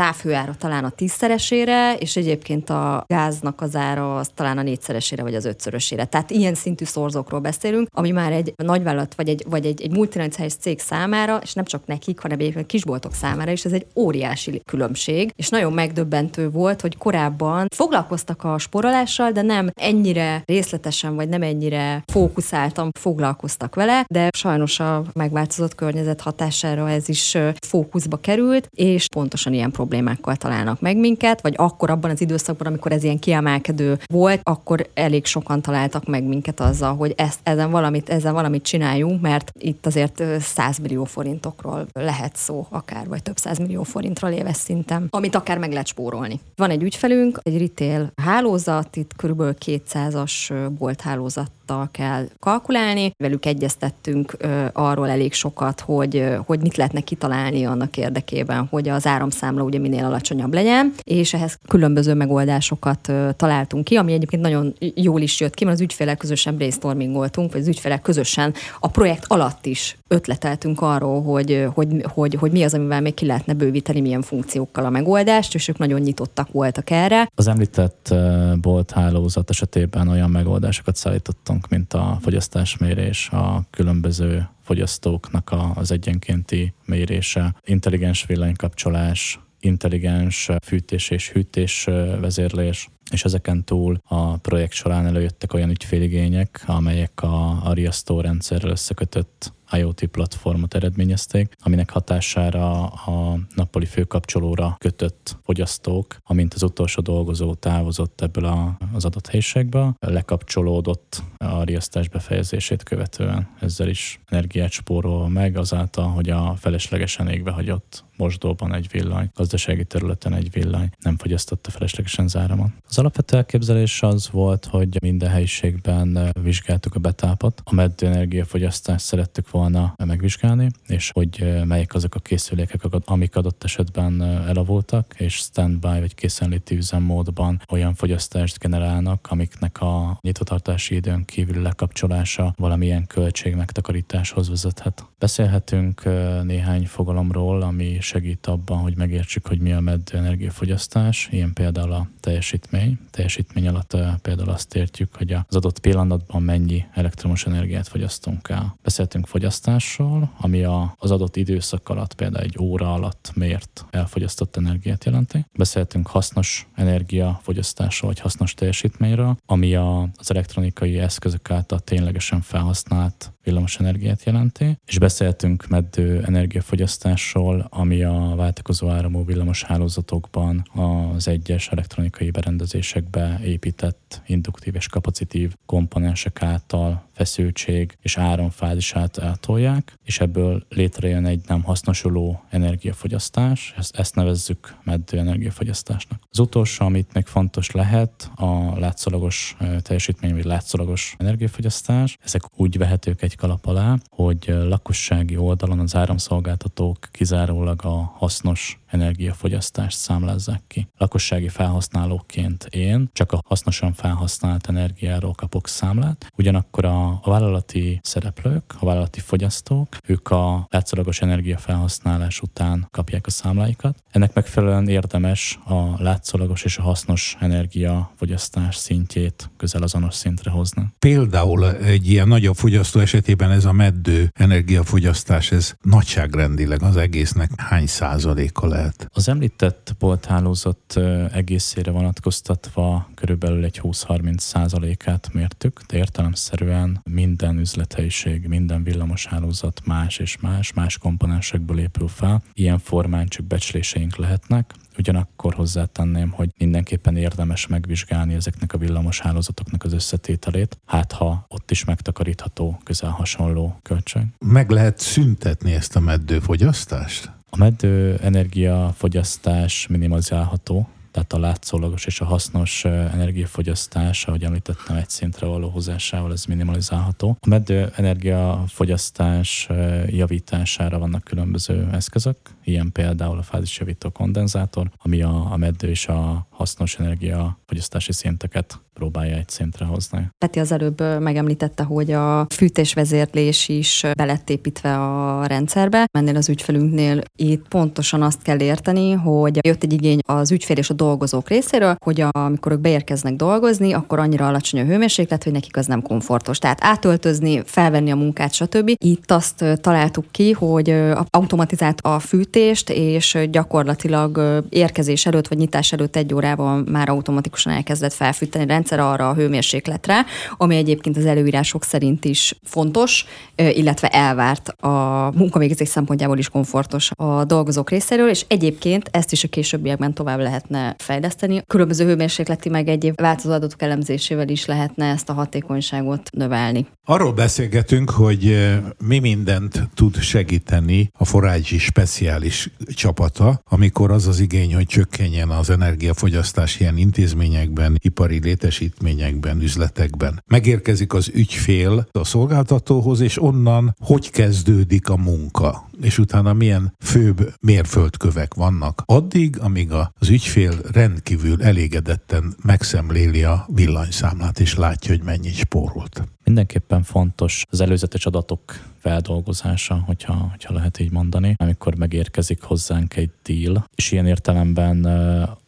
távhőára 0.47 0.55
talán 0.57 0.83
a 0.83 0.95
tízszeresére, 0.95 1.95
és 1.95 2.15
egyébként 2.15 2.69
a 2.69 3.03
gáznak 3.07 3.61
az 3.61 3.75
ára 3.75 4.15
az 4.15 4.29
talán 4.35 4.57
a 4.57 4.61
négyszeresére, 4.61 5.23
vagy 5.23 5.35
az 5.35 5.45
ötszörösére. 5.45 6.05
Tehát 6.05 6.31
ilyen 6.31 6.53
szintű 6.53 6.85
szorzókról 6.85 7.39
beszélünk, 7.39 7.87
ami 7.91 8.11
már 8.11 8.31
egy 8.31 8.53
nagyvállalat, 8.55 9.15
vagy 9.15 9.29
egy, 9.29 9.45
vagy 9.49 9.65
egy, 9.65 9.81
egy 9.81 10.55
cég 10.59 10.79
számára, 10.79 11.39
és 11.43 11.53
nem 11.53 11.65
csak 11.65 11.85
nekik, 11.85 12.19
hanem 12.19 12.39
egyébként 12.39 12.65
kisboltok 12.65 13.13
számára 13.13 13.51
is, 13.51 13.65
ez 13.65 13.71
egy 13.71 13.85
óriási 13.95 14.61
különbség, 14.65 15.31
és 15.35 15.49
nagyon 15.49 15.73
megdöbbentő 15.73 16.49
volt, 16.49 16.81
hogy 16.81 16.97
korábban 16.97 17.67
foglalkoztak 17.75 18.43
a 18.43 18.57
sporolással, 18.57 19.31
de 19.31 19.41
nem 19.41 19.69
ennyire 19.73 20.41
részletesen, 20.45 21.15
vagy 21.15 21.29
nem 21.29 21.41
ennyire 21.41 22.03
fókuszáltan 22.11 22.91
foglalkoztak 22.99 23.75
vele, 23.75 24.05
de 24.07 24.29
sajnos 24.37 24.79
a 24.79 25.03
megváltozott 25.13 25.75
környezet 25.75 26.21
hatására 26.21 26.89
ez 26.89 27.09
is 27.09 27.37
fókuszba 27.67 28.17
került, 28.17 28.67
és 28.75 29.07
pontosan 29.07 29.53
ilyen 29.53 29.71
problémákkal 29.71 30.36
találnak 30.37 30.81
meg 30.81 30.97
minket, 30.97 31.41
vagy 31.41 31.53
akkor 31.57 31.89
abban 31.89 32.11
az 32.11 32.21
időszakban, 32.21 32.67
amikor 32.67 32.91
ez 32.91 33.03
ilyen 33.03 33.19
kiemelkedő 33.19 33.99
volt, 34.05 34.39
akkor 34.43 34.87
elég 34.93 35.25
sokan 35.25 35.61
találtak 35.61 36.05
meg 36.05 36.23
minket 36.23 36.59
azzal, 36.59 36.95
hogy 36.95 37.13
ezt, 37.17 37.39
ezen 37.43 37.71
valamit, 37.71 38.09
ezen 38.09 38.33
valamit 38.33 38.63
csináljunk, 38.63 39.21
mert 39.21 39.51
itt 39.59 39.85
azért 39.85 40.23
100 40.39 40.77
millió 40.77 41.03
forintokról 41.03 41.87
lehet 41.93 42.35
szó, 42.35 42.67
akár, 42.69 43.07
vagy 43.07 43.23
több 43.23 43.37
100 43.37 43.57
millió 43.57 43.83
forintról 43.83 44.31
éves 44.31 44.57
szinten, 44.57 45.07
amit 45.09 45.35
akár 45.35 45.57
meg 45.57 45.71
lehet 45.71 45.87
spórolni. 45.87 46.39
Van 46.55 46.69
egy 46.69 46.83
ügyfelünk, 46.83 47.39
egy 47.43 47.57
retail 47.57 48.11
hálózat, 48.21 48.95
itt 48.95 49.11
kb. 49.15 49.41
200-as 49.65 50.53
bolthálózat 50.77 51.51
adattal 51.69 51.89
kell 51.91 52.27
kalkulálni. 52.39 53.11
Velük 53.17 53.45
egyeztettünk 53.45 54.37
arról 54.73 55.09
elég 55.09 55.33
sokat, 55.33 55.79
hogy, 55.79 56.23
hogy 56.45 56.61
mit 56.61 56.77
lehetne 56.77 56.99
kitalálni 56.99 57.65
annak 57.65 57.97
érdekében, 57.97 58.67
hogy 58.69 58.89
az 58.89 59.05
áramszámla 59.05 59.63
ugye 59.63 59.79
minél 59.79 60.05
alacsonyabb 60.05 60.53
legyen, 60.53 60.93
és 61.03 61.33
ehhez 61.33 61.59
különböző 61.67 62.13
megoldásokat 62.13 63.11
találtunk 63.35 63.83
ki, 63.83 63.95
ami 63.95 64.13
egyébként 64.13 64.41
nagyon 64.41 64.73
jól 64.79 65.21
is 65.21 65.39
jött 65.39 65.53
ki, 65.53 65.63
mert 65.63 65.75
az 65.75 65.83
ügyfelek 65.83 66.17
közösen 66.17 66.55
brainstormingoltunk, 66.55 67.51
vagy 67.51 67.61
az 67.61 67.67
ügyfelek 67.67 68.01
közösen 68.01 68.53
a 68.79 68.87
projekt 68.87 69.25
alatt 69.27 69.65
is 69.65 69.97
ötleteltünk 70.07 70.81
arról, 70.81 71.23
hogy, 71.23 71.67
hogy, 71.73 71.87
hogy, 72.13 72.35
hogy 72.35 72.51
mi 72.51 72.63
az, 72.63 72.73
amivel 72.73 73.01
még 73.01 73.13
ki 73.13 73.25
lehetne 73.25 73.53
bővíteni, 73.53 74.01
milyen 74.01 74.21
funkciókkal 74.21 74.85
a 74.85 74.89
megoldást, 74.89 75.55
és 75.55 75.67
ők 75.67 75.77
nagyon 75.77 75.99
nyitottak 75.99 76.51
voltak 76.51 76.89
erre. 76.89 77.27
Az 77.35 77.47
említett 77.47 78.13
bolt 78.61 78.91
hálózat 78.91 79.49
esetében 79.49 80.07
olyan 80.07 80.29
megoldásokat 80.29 80.95
szállítottunk, 80.95 81.56
célunk, 81.57 81.69
mint 81.69 81.93
a 81.93 82.17
fogyasztásmérés, 82.21 83.29
a 83.29 83.63
különböző 83.69 84.47
fogyasztóknak 84.63 85.55
az 85.75 85.91
egyenkénti 85.91 86.73
mérése, 86.85 87.55
intelligens 87.65 88.25
villanykapcsolás, 88.25 89.39
intelligens 89.59 90.49
fűtés 90.63 91.09
és 91.09 91.29
hűtés 91.29 91.83
vezérlés, 92.19 92.89
és 93.09 93.23
ezeken 93.23 93.63
túl 93.63 94.01
a 94.03 94.37
projekt 94.37 94.73
során 94.73 95.05
előjöttek 95.05 95.53
olyan 95.53 95.69
ügyféligények, 95.69 96.63
amelyek 96.65 97.23
a, 97.23 97.65
a 97.67 97.73
riasztó 97.73 98.21
rendszerrel 98.21 98.71
összekötött 98.71 99.55
IoT 99.71 100.05
platformot 100.05 100.75
eredményezték, 100.75 101.55
aminek 101.59 101.89
hatására 101.89 102.85
a 102.85 103.39
nappali 103.55 103.85
főkapcsolóra 103.85 104.75
kötött 104.79 105.37
fogyasztók, 105.43 106.17
amint 106.23 106.53
az 106.53 106.63
utolsó 106.63 107.01
dolgozó 107.01 107.53
távozott 107.53 108.21
ebből 108.21 108.45
a, 108.45 108.77
az 108.93 109.05
adott 109.05 109.27
helyiségből, 109.27 109.95
lekapcsolódott 109.99 111.23
a 111.37 111.63
riasztás 111.63 112.09
befejezését 112.09 112.83
követően. 112.83 113.49
Ezzel 113.59 113.87
is 113.87 114.19
energiát 114.25 114.71
spórol 114.71 115.29
meg 115.29 115.57
azáltal, 115.57 116.07
hogy 116.07 116.29
a 116.29 116.55
feleslegesen 116.55 117.27
égve 117.27 117.51
hagyott 117.51 118.05
mosdóban 118.17 118.73
egy 118.73 118.87
villany, 118.91 119.29
gazdasági 119.35 119.85
területen 119.85 120.33
egy 120.33 120.51
villany 120.51 120.89
nem 120.99 121.17
fogyasztotta 121.17 121.71
feleslegesen 121.71 122.27
záramon. 122.27 122.73
Az 122.87 122.96
alapvető 122.97 123.37
elképzelés 123.37 124.01
az 124.01 124.29
volt, 124.29 124.65
hogy 124.65 124.97
minden 125.01 125.29
helyiségben 125.29 126.31
vizsgáltuk 126.41 126.95
a 126.95 126.99
betápot, 126.99 127.61
a 127.63 127.73
meddő 127.73 128.07
energiafogyasztást 128.07 129.05
szerettük 129.05 129.51
volna 129.51 129.93
megvizsgálni, 130.05 130.69
és 130.87 131.11
hogy 131.13 131.63
melyek 131.65 131.93
azok 131.93 132.15
a 132.15 132.19
készülékek, 132.19 132.81
amik 133.05 133.35
adott 133.35 133.63
esetben 133.63 134.21
elavultak, 134.21 135.15
és 135.17 135.35
standby 135.35 135.99
vagy 135.99 136.15
készenléti 136.15 136.75
üzemmódban 136.75 137.61
olyan 137.69 137.93
fogyasztást 137.93 138.59
generálnak, 138.59 139.27
amiknek 139.29 139.81
a 139.81 140.17
nyitvatartási 140.21 140.95
időn 140.95 141.25
kívül 141.25 141.61
lekapcsolása 141.61 142.53
valamilyen 142.57 143.07
költség 143.07 143.55
megtakarításhoz 143.55 144.49
vezethet. 144.49 145.05
Beszélhetünk 145.19 146.03
néhány 146.43 146.85
fogalomról, 146.85 147.61
ami 147.61 147.97
segít 147.99 148.47
abban, 148.47 148.77
hogy 148.77 148.97
megértsük, 148.97 149.47
hogy 149.47 149.59
mi 149.59 149.73
a 149.73 149.79
meddő 149.79 150.17
energiafogyasztás, 150.17 151.27
ilyen 151.31 151.53
például 151.53 151.91
a 151.91 152.09
teljesítmény. 152.19 152.86
Teljesítmény 153.11 153.67
alatt 153.67 153.97
például 154.21 154.49
azt 154.49 154.75
értjük, 154.75 155.15
hogy 155.15 155.33
az 155.33 155.55
adott 155.55 155.79
pillanatban 155.79 156.41
mennyi 156.41 156.85
elektromos 156.93 157.45
energiát 157.45 157.87
fogyasztunk 157.87 158.49
el. 158.49 158.77
Beszéltünk 158.83 159.27
fogyasztásról, 159.27 160.31
ami 160.37 160.63
az 160.97 161.11
adott 161.11 161.35
időszak 161.35 161.89
alatt, 161.89 162.13
például 162.13 162.43
egy 162.43 162.57
óra 162.59 162.93
alatt 162.93 163.31
mért 163.35 163.85
elfogyasztott 163.89 164.57
energiát 164.57 165.05
jelenti. 165.05 165.45
Beszéltünk 165.57 166.07
hasznos 166.07 166.67
energiafogyasztásról, 166.75 168.11
vagy 168.11 168.19
hasznos 168.19 168.53
teljesítményről, 168.53 169.37
ami 169.45 169.75
az 169.75 170.31
elektronikai 170.31 170.99
eszközök 170.99 171.51
által 171.51 171.79
ténylegesen 171.79 172.41
felhasznált 172.41 173.31
villamos 173.43 173.79
energiát 173.79 174.23
jelenti, 174.23 174.77
és 174.85 174.99
beszéltünk 174.99 175.67
meddő 175.67 176.23
energiafogyasztásról, 176.25 177.67
ami 177.69 178.03
a 178.03 178.33
váltakozó 178.35 178.89
áramú 178.89 179.25
villamos 179.25 179.63
hálózatokban 179.63 180.69
az 180.75 181.27
egyes 181.27 181.67
elektronikai 181.67 182.31
berendezésekbe 182.77 183.39
épített 183.43 184.21
induktív 184.25 184.75
és 184.75 184.87
kapacitív 184.87 185.53
komponensek 185.65 186.41
által 186.41 187.06
feszültség 187.17 187.97
és 188.01 188.17
áramfázisát 188.17 189.17
eltolják, 189.17 189.93
és 190.03 190.19
ebből 190.19 190.65
létrejön 190.69 191.25
egy 191.25 191.41
nem 191.47 191.63
hasznosuló 191.63 192.43
energiafogyasztás, 192.49 193.73
ezt, 193.77 193.95
ezt 193.95 194.15
nevezzük 194.15 194.75
meddő 194.83 195.17
energiafogyasztásnak. 195.17 196.19
Az 196.29 196.39
utolsó, 196.39 196.85
amit 196.85 197.13
még 197.13 197.25
fontos 197.25 197.71
lehet, 197.71 198.31
a 198.35 198.79
látszalagos 198.79 199.57
teljesítmény, 199.81 200.33
vagy 200.33 200.45
látszalagos 200.45 201.15
energiafogyasztás. 201.17 202.17
Ezek 202.23 202.41
úgy 202.55 202.77
vehetők 202.77 203.21
egy 203.21 203.35
kalap 203.35 203.65
alá, 203.65 203.97
hogy 204.09 204.45
lakossági 204.47 205.37
oldalon 205.37 205.79
az 205.79 205.95
áramszolgáltatók 205.95 207.09
kizárólag 207.11 207.85
a 207.85 208.13
hasznos 208.15 208.79
energiafogyasztást 208.87 209.97
számlázzák 209.97 210.61
ki. 210.67 210.87
Lakossági 210.97 211.49
felhasználóként 211.49 212.63
én 212.63 213.09
csak 213.13 213.31
a 213.31 213.41
hasznosan 213.45 213.93
felhasznált 213.93 214.67
energiáról 214.67 215.33
kapok 215.33 215.67
számlát, 215.67 216.31
ugyanakkor 216.37 216.85
a 216.85 217.06
a, 217.21 217.29
vállalati 217.29 217.99
szereplők, 218.03 218.75
a 218.79 218.85
vállalati 218.85 219.19
fogyasztók, 219.19 219.97
ők 220.05 220.29
a 220.29 220.67
látszólagos 220.69 221.21
energiafelhasználás 221.21 222.41
után 222.41 222.87
kapják 222.91 223.25
a 223.27 223.29
számláikat. 223.29 224.03
Ennek 224.11 224.33
megfelelően 224.33 224.87
érdemes 224.87 225.59
a 225.65 226.03
látszólagos 226.03 226.63
és 226.63 226.77
a 226.77 226.81
hasznos 226.81 227.37
energiafogyasztás 227.39 228.75
szintjét 228.75 229.49
közel 229.57 229.83
azonos 229.83 230.15
szintre 230.15 230.51
hozni. 230.51 230.87
Például 230.99 231.75
egy 231.75 232.09
ilyen 232.09 232.27
nagyobb 232.27 232.55
fogyasztó 232.55 232.99
esetében 232.99 233.51
ez 233.51 233.65
a 233.65 233.71
meddő 233.71 234.31
energiafogyasztás, 234.33 235.51
ez 235.51 235.73
nagyságrendileg 235.81 236.83
az 236.83 236.97
egésznek 236.97 237.61
hány 237.61 237.87
százaléka 237.87 238.67
lehet? 238.67 239.07
Az 239.13 239.27
említett 239.29 239.95
bolthálózat 239.99 240.97
egészére 241.31 241.91
vonatkoztatva 241.91 243.09
körülbelül 243.15 243.63
egy 243.63 243.79
20-30 243.83 244.37
százalékát 244.37 245.29
mértük, 245.33 245.81
de 245.87 245.97
értelemszerűen 245.97 246.96
minden 247.03 247.57
üzlethelyiség, 247.57 248.47
minden 248.47 248.83
villamoshálózat 248.83 249.81
más 249.85 250.17
és 250.17 250.37
más, 250.39 250.73
más 250.73 250.97
komponensekből 250.97 251.79
épül 251.79 252.07
fel. 252.07 252.41
Ilyen 252.53 252.79
formán 252.79 253.27
csak 253.27 253.45
becsléseink 253.45 254.15
lehetnek, 254.15 254.73
Ugyanakkor 254.97 255.53
hozzátenném, 255.53 256.29
hogy 256.29 256.49
mindenképpen 256.57 257.17
érdemes 257.17 257.67
megvizsgálni 257.67 258.33
ezeknek 258.33 258.73
a 258.73 258.77
villamos 258.77 259.19
hálózatoknak 259.19 259.83
az 259.83 259.93
összetételét, 259.93 260.77
hát 260.85 261.11
ha 261.11 261.45
ott 261.47 261.71
is 261.71 261.85
megtakarítható 261.85 262.79
közel 262.83 263.09
hasonló 263.09 263.79
költség. 263.81 264.21
Meg 264.39 264.69
lehet 264.69 264.99
szüntetni 264.99 265.73
ezt 265.73 265.95
a 265.95 265.99
meddőfogyasztást? 265.99 267.31
A 267.49 267.57
meddő 267.57 268.17
energiafogyasztás 268.21 269.87
minimalizálható, 269.87 270.89
tehát 271.17 271.33
a 271.33 271.47
látszólagos 271.47 272.05
és 272.05 272.21
a 272.21 272.25
hasznos 272.25 272.85
energiafogyasztás, 272.85 274.25
ahogy 274.25 274.43
említettem, 274.43 274.95
egy 274.95 275.09
szintre 275.09 275.45
való 275.45 275.69
hozásával 275.69 276.31
ez 276.31 276.45
minimalizálható. 276.45 277.37
A 277.39 277.49
meddő 277.49 277.91
energiafogyasztás 277.95 279.67
javítására 280.07 280.99
vannak 280.99 281.23
különböző 281.23 281.89
eszközök, 281.91 282.37
ilyen 282.63 282.91
például 282.91 283.37
a 283.37 283.43
fázisjavító 283.43 284.09
kondenzátor, 284.09 284.91
ami 284.97 285.21
a, 285.21 285.51
a 285.51 285.57
meddő 285.57 285.89
és 285.89 286.07
a 286.07 286.47
hasznos 286.49 286.95
energiafogyasztási 286.99 288.11
szinteket 288.11 288.79
próbálja 288.97 289.35
egy 289.35 289.49
szintre 289.49 289.85
hozni. 289.85 290.29
Peti 290.37 290.59
az 290.59 290.71
előbb 290.71 291.19
megemlítette, 291.19 291.83
hogy 291.83 292.11
a 292.11 292.45
fűtésvezérlés 292.55 293.69
is 293.69 294.05
építve 294.45 294.97
a 294.97 295.45
rendszerbe. 295.45 296.07
Mennél 296.11 296.35
az 296.35 296.49
ügyfelünknél 296.49 297.21
itt 297.35 297.67
pontosan 297.67 298.21
azt 298.21 298.41
kell 298.41 298.59
érteni, 298.59 299.11
hogy 299.11 299.65
jött 299.65 299.83
egy 299.83 299.93
igény 299.93 300.19
az 300.27 300.51
ügyfél 300.51 300.77
és 300.77 300.89
a 300.89 300.93
dolgozók 300.93 301.49
részéről, 301.49 301.95
hogy 302.03 302.23
amikor 302.31 302.71
ők 302.71 302.79
beérkeznek 302.79 303.35
dolgozni, 303.35 303.93
akkor 303.93 304.19
annyira 304.19 304.47
alacsony 304.47 304.79
a 304.79 304.83
hőmérséklet, 304.83 305.43
hogy 305.43 305.51
nekik 305.51 305.77
az 305.77 305.85
nem 305.85 306.01
komfortos. 306.01 306.59
Tehát 306.59 306.79
átöltözni, 306.81 307.61
felvenni 307.65 308.11
a 308.11 308.15
munkát, 308.15 308.53
stb. 308.53 308.91
Itt 308.97 309.31
azt 309.31 309.65
találtuk 309.81 310.25
ki, 310.31 310.51
hogy 310.51 310.95
automatizált 311.29 312.01
a 312.01 312.19
fűtést, 312.19 312.89
és 312.89 313.37
gyakorlatilag 313.51 314.63
érkezés 314.69 315.25
előtt 315.25 315.47
vagy 315.47 315.57
nyitás 315.57 315.91
előtt 315.91 316.15
egy 316.15 316.33
órában 316.33 316.87
már 316.91 317.09
automatikusan 317.09 317.73
elkezdett 317.73 318.13
felfűteni 318.13 318.65
rendszer 318.89 318.99
arra 318.99 319.29
a 319.29 319.33
hőmérsékletre, 319.33 320.25
ami 320.57 320.75
egyébként 320.75 321.17
az 321.17 321.25
előírások 321.25 321.83
szerint 321.83 322.25
is 322.25 322.53
fontos, 322.63 323.25
illetve 323.55 324.07
elvárt 324.07 324.69
a 324.69 325.31
munkavégzés 325.35 325.87
szempontjából 325.87 326.37
is 326.37 326.49
komfortos 326.49 327.11
a 327.15 327.43
dolgozók 327.43 327.89
részéről, 327.89 328.29
és 328.29 328.45
egyébként 328.47 329.09
ezt 329.11 329.31
is 329.31 329.43
a 329.43 329.47
későbbiekben 329.47 330.13
tovább 330.13 330.39
lehetne 330.39 330.95
fejleszteni. 330.97 331.61
Különböző 331.67 332.05
hőmérsékleti 332.05 332.69
meg 332.69 332.87
egyéb 332.87 333.21
változó 333.21 333.53
adatok 333.53 333.81
elemzésével 333.81 334.49
is 334.49 334.65
lehetne 334.65 335.05
ezt 335.05 335.29
a 335.29 335.33
hatékonyságot 335.33 336.29
növelni. 336.31 336.87
Arról 337.05 337.33
beszélgetünk, 337.33 338.09
hogy 338.09 338.69
mi 339.05 339.19
mindent 339.19 339.89
tud 339.93 340.19
segíteni 340.19 341.09
a 341.17 341.25
forágyi 341.25 341.77
speciális 341.77 342.69
csapata, 342.87 343.61
amikor 343.69 344.11
az 344.11 344.27
az 344.27 344.39
igény, 344.39 344.75
hogy 344.75 344.85
csökkenjen 344.85 345.49
az 345.49 345.69
energiafogyasztás 345.69 346.79
ilyen 346.79 346.97
intézményekben, 346.97 347.97
ipari 348.01 348.39
létesítményekben, 348.79 349.61
üzletekben. 349.61 350.43
Megérkezik 350.45 351.13
az 351.13 351.31
ügyfél 351.33 352.07
a 352.11 352.23
szolgáltatóhoz, 352.23 353.19
és 353.19 353.41
onnan 353.41 353.95
hogy 353.99 354.31
kezdődik 354.31 355.09
a 355.09 355.17
munka 355.17 355.85
és 356.01 356.17
utána 356.17 356.53
milyen 356.53 356.95
főbb 356.99 357.53
mérföldkövek 357.61 358.53
vannak. 358.53 359.01
Addig, 359.05 359.59
amíg 359.59 359.91
az 359.91 360.29
ügyfél 360.29 360.73
rendkívül 360.91 361.63
elégedetten 361.63 362.55
megszemléli 362.63 363.43
a 363.43 363.65
villanyszámlát, 363.73 364.59
és 364.59 364.75
látja, 364.75 365.15
hogy 365.15 365.23
mennyit 365.23 365.55
spórolt. 365.55 366.27
Mindenképpen 366.47 367.03
fontos 367.03 367.63
az 367.69 367.81
előzetes 367.81 368.25
adatok 368.25 368.61
feldolgozása, 368.97 370.03
hogyha, 370.05 370.33
hogyha 370.49 370.73
lehet 370.73 370.99
így 370.99 371.11
mondani, 371.11 371.55
amikor 371.57 371.95
megérkezik 371.95 372.61
hozzánk 372.61 373.15
egy 373.15 373.29
deal, 373.43 373.87
és 373.95 374.11
ilyen 374.11 374.27
értelemben 374.27 375.05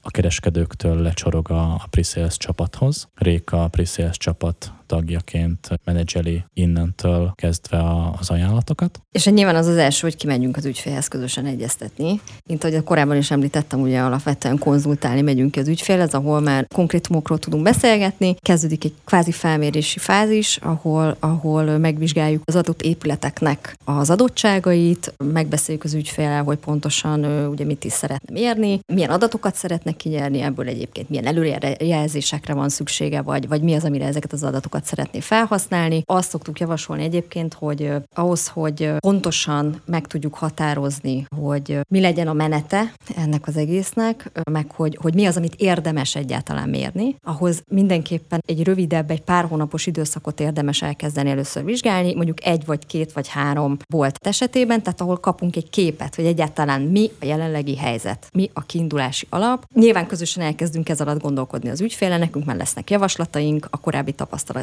a 0.01 0.09
kereskedőktől 0.09 1.01
lecsorog 1.01 1.51
a, 1.51 1.73
a 1.73 1.87
pre 1.89 2.27
csapathoz. 2.27 3.07
Réka 3.15 3.63
a 3.63 3.67
pre 3.67 4.09
csapat 4.11 4.73
tagjaként 4.89 5.69
menedzseli 5.85 6.43
innentől 6.53 7.31
kezdve 7.35 7.83
az 8.19 8.29
ajánlatokat. 8.29 8.99
És 9.11 9.25
nyilván 9.25 9.55
az 9.55 9.67
az 9.67 9.77
első, 9.77 9.99
hogy 10.01 10.15
kimegyünk 10.15 10.57
az 10.57 10.65
ügyfélhez 10.65 11.07
közösen 11.07 11.45
egyeztetni. 11.45 12.21
Mint 12.45 12.63
ahogy 12.63 12.83
korábban 12.83 13.17
is 13.17 13.31
említettem, 13.31 13.81
ugye 13.81 13.99
alapvetően 13.99 14.57
konzultálni 14.57 15.21
megyünk 15.21 15.51
ki 15.51 15.59
az 15.59 15.67
ügyfélhez, 15.67 16.13
ahol 16.13 16.39
már 16.39 16.67
konkrétumokról 16.75 17.37
tudunk 17.37 17.63
beszélgetni. 17.63 18.35
Kezdődik 18.39 18.83
egy 18.83 18.93
kvázi 19.05 19.31
felmérési 19.31 19.99
fázis, 19.99 20.57
ahol, 20.57 21.15
ahol 21.19 21.77
megvizsgáljuk 21.77 22.41
az 22.45 22.55
adott 22.55 22.81
épületeknek 22.81 23.75
az 23.83 24.09
adottságait, 24.09 25.13
megbeszéljük 25.33 25.83
az 25.83 25.93
ügyféllel, 25.93 26.43
hogy 26.43 26.57
pontosan 26.57 27.47
ugye 27.47 27.65
mit 27.65 27.83
is 27.83 27.93
szeretne 27.93 28.33
mérni, 28.33 28.79
milyen 28.93 29.09
adatokat 29.09 29.55
szeretne 29.55 29.91
kinyerni, 29.91 30.41
ebből 30.41 30.67
egyébként 30.67 31.09
milyen 31.09 31.25
előrejelzésekre 31.25 32.53
van 32.53 32.69
szüksége, 32.69 33.21
vagy, 33.21 33.47
vagy 33.47 33.61
mi 33.61 33.73
az, 33.73 33.83
amire 33.83 34.05
ezeket 34.05 34.33
az 34.33 34.43
adatokat 34.43 34.78
szeretné 34.85 35.19
felhasználni. 35.19 36.03
Azt 36.05 36.29
szoktuk 36.29 36.59
javasolni 36.59 37.03
egyébként, 37.03 37.53
hogy 37.53 37.91
ahhoz, 38.13 38.47
hogy 38.47 38.91
pontosan 38.99 39.81
meg 39.85 40.07
tudjuk 40.07 40.35
határozni, 40.35 41.25
hogy 41.35 41.79
mi 41.87 41.99
legyen 41.99 42.27
a 42.27 42.33
menete 42.33 42.93
ennek 43.15 43.47
az 43.47 43.57
egésznek, 43.57 44.31
meg 44.51 44.71
hogy, 44.71 44.97
hogy 45.01 45.13
mi 45.13 45.25
az, 45.25 45.37
amit 45.37 45.55
érdemes 45.55 46.15
egyáltalán 46.15 46.69
mérni, 46.69 47.15
ahhoz 47.23 47.63
mindenképpen 47.67 48.39
egy 48.45 48.63
rövidebb, 48.63 49.11
egy 49.11 49.21
pár 49.21 49.45
hónapos 49.45 49.85
időszakot 49.85 50.39
érdemes 50.39 50.81
elkezdeni 50.81 51.29
először 51.29 51.63
vizsgálni, 51.63 52.15
mondjuk 52.15 52.45
egy 52.45 52.65
vagy 52.65 52.85
két 52.85 53.13
vagy 53.13 53.27
három 53.27 53.77
volt 53.87 54.17
esetében, 54.21 54.83
tehát 54.83 55.01
ahol 55.01 55.17
kapunk 55.17 55.55
egy 55.55 55.69
képet, 55.69 56.15
hogy 56.15 56.25
egyáltalán 56.25 56.81
mi 56.81 57.11
a 57.21 57.25
jelenlegi 57.25 57.77
helyzet, 57.77 58.27
mi 58.33 58.49
a 58.53 58.61
kiindulási 58.61 59.27
alap. 59.29 59.65
Nyilván 59.73 60.07
közösen 60.07 60.43
elkezdünk 60.43 60.89
ez 60.89 61.01
alatt 61.01 61.21
gondolkodni 61.21 61.69
az 61.69 61.81
ügyféle, 61.81 62.17
nekünk 62.17 62.45
már 62.45 62.55
lesznek 62.55 62.89
javaslataink 62.89 63.67
a 63.69 63.77
korábbi 63.77 64.11